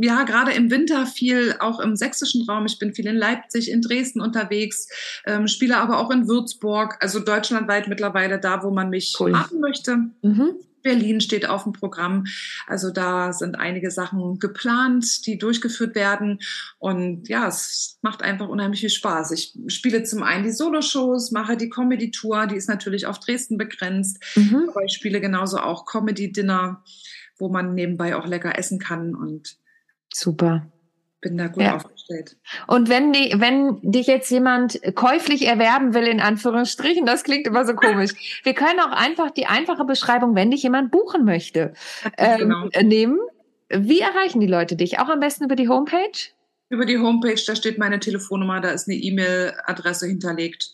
[0.01, 2.65] ja gerade im Winter viel auch im sächsischen Raum.
[2.65, 4.87] Ich bin viel in Leipzig, in Dresden unterwegs,
[5.27, 9.37] ähm, spiele aber auch in Würzburg, also deutschlandweit mittlerweile da, wo man mich cool.
[9.37, 9.97] haben möchte.
[10.23, 10.55] Mhm.
[10.81, 12.25] Berlin steht auf dem Programm.
[12.67, 16.39] Also da sind einige Sachen geplant, die durchgeführt werden.
[16.79, 19.31] Und ja, es macht einfach unheimlich viel Spaß.
[19.31, 24.23] Ich spiele zum einen die Soloshows, mache die Comedy-Tour, die ist natürlich auf Dresden begrenzt.
[24.35, 24.69] Mhm.
[24.69, 26.83] Aber ich spiele genauso auch Comedy-Dinner,
[27.37, 29.15] wo man nebenbei auch lecker essen kann.
[29.15, 29.57] Und
[30.13, 30.71] super
[31.21, 31.75] bin da gut ja.
[31.75, 32.00] aufgestellt.
[32.67, 37.65] Und wenn die, wenn dich jetzt jemand käuflich erwerben will, in Anführungsstrichen, das klingt immer
[37.65, 38.11] so komisch.
[38.43, 41.73] Wir können auch einfach die einfache Beschreibung, wenn dich jemand buchen möchte,
[42.17, 42.67] ähm, genau.
[42.81, 43.19] nehmen.
[43.69, 44.99] Wie erreichen die Leute dich?
[44.99, 46.11] Auch am besten über die Homepage?
[46.69, 50.71] Über die Homepage, da steht meine Telefonnummer, da ist eine E-Mail-Adresse hinterlegt,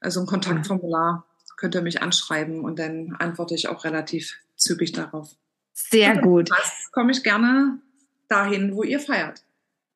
[0.00, 1.24] also ein Kontaktformular.
[1.56, 5.30] Könnt ihr mich anschreiben und dann antworte ich auch relativ zügig darauf.
[5.72, 6.50] Sehr gut.
[6.50, 7.78] Das komme ich gerne
[8.28, 9.45] dahin, wo ihr feiert.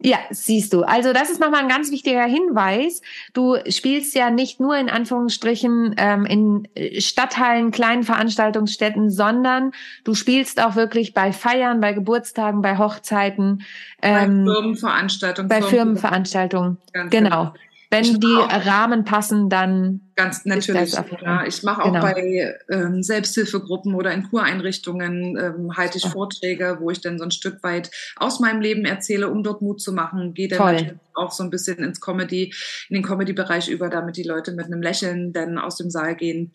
[0.02, 0.82] Ja, siehst du.
[0.82, 3.02] Also das ist nochmal ein ganz wichtiger Hinweis.
[3.34, 9.72] Du spielst ja nicht nur in Anführungsstrichen ähm, in äh, Stadthallen, kleinen Veranstaltungsstätten, sondern
[10.04, 13.62] du spielst auch wirklich bei Feiern, bei Geburtstagen, bei Hochzeiten.
[14.00, 15.48] Ähm, bei Firmenveranstaltungen.
[15.48, 16.78] Bei Firmenveranstaltungen.
[16.92, 17.08] Genau.
[17.10, 17.54] genau.
[17.90, 20.92] Wenn die Rahmen passen, dann ganz natürlich.
[21.22, 22.00] Ja, ich mache auch genau.
[22.00, 27.32] bei ähm, Selbsthilfegruppen oder in Kureinrichtungen ähm, halte ich Vorträge, wo ich dann so ein
[27.32, 30.34] Stück weit aus meinem Leben erzähle, um dort Mut zu machen.
[30.34, 32.54] Gehe dann natürlich auch so ein bisschen ins Comedy,
[32.88, 36.52] in den Comedy-Bereich über, damit die Leute mit einem Lächeln dann aus dem Saal gehen.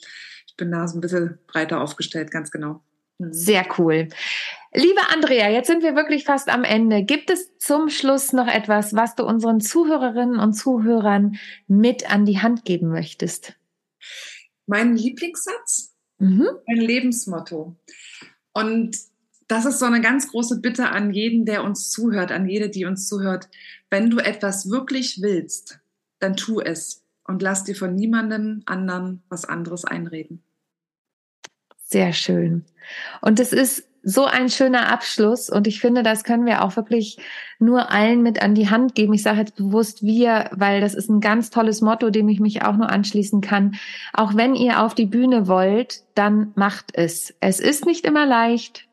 [0.47, 2.81] Ich bin da so ein bisschen breiter aufgestellt, ganz genau.
[3.17, 3.33] Mhm.
[3.33, 4.07] Sehr cool.
[4.77, 7.03] Liebe Andrea, jetzt sind wir wirklich fast am Ende.
[7.03, 12.39] Gibt es zum Schluss noch etwas, was du unseren Zuhörerinnen und Zuhörern mit an die
[12.39, 13.53] Hand geben möchtest?
[14.65, 16.49] Mein Lieblingssatz, mhm.
[16.67, 17.77] mein Lebensmotto.
[18.51, 18.97] Und
[19.47, 22.83] das ist so eine ganz große Bitte an jeden, der uns zuhört, an jede, die
[22.83, 23.47] uns zuhört.
[23.89, 25.79] Wenn du etwas wirklich willst,
[26.19, 30.43] dann tu es und lass dir von niemandem anderen was anderes einreden.
[31.77, 32.65] Sehr schön.
[33.21, 37.17] Und es ist so ein schöner Abschluss und ich finde, das können wir auch wirklich
[37.57, 39.13] nur allen mit an die Hand geben.
[39.13, 42.61] Ich sage jetzt bewusst wir, weil das ist ein ganz tolles Motto, dem ich mich
[42.61, 43.75] auch nur anschließen kann.
[44.13, 47.33] Auch wenn ihr auf die Bühne wollt, dann macht es.
[47.39, 48.87] Es ist nicht immer leicht,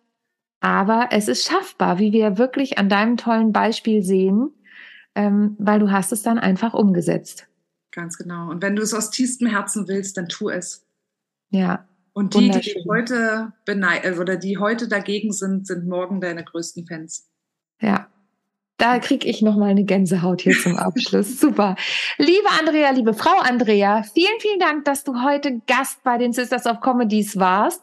[0.61, 4.49] aber es ist schaffbar, wie wir wirklich an deinem tollen Beispiel sehen,
[5.15, 7.49] ähm, weil du hast es dann einfach umgesetzt.
[7.91, 8.49] Ganz genau.
[8.49, 10.87] Und wenn du es aus tiefstem Herzen willst, dann tu es.
[11.51, 16.87] Ja, und die, die heute beneid oder die heute dagegen sind, sind morgen deine größten
[16.87, 17.29] Fans.
[17.81, 18.09] Ja.
[18.79, 21.39] Da kriege ich noch mal eine Gänsehaut hier zum Abschluss.
[21.41, 21.77] Super.
[22.19, 26.67] Liebe Andrea, liebe Frau Andrea, vielen, vielen Dank, dass du heute Gast bei den Sisters
[26.67, 27.81] of Comedies warst.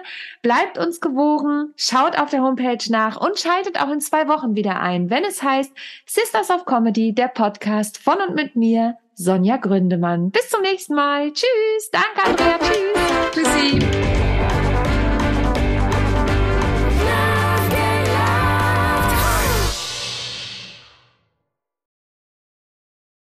[0.41, 4.81] bleibt uns gewogen, schaut auf der Homepage nach und schaltet auch in zwei Wochen wieder
[4.81, 5.71] ein, wenn es heißt
[6.05, 10.31] Sisters of Comedy, der Podcast von und mit mir, Sonja Gründemann.
[10.31, 11.31] Bis zum nächsten Mal.
[11.31, 11.91] Tschüss.
[11.91, 12.57] Danke, Andrea.
[12.59, 13.45] Tschüss.
[13.45, 14.22] Tschüssi.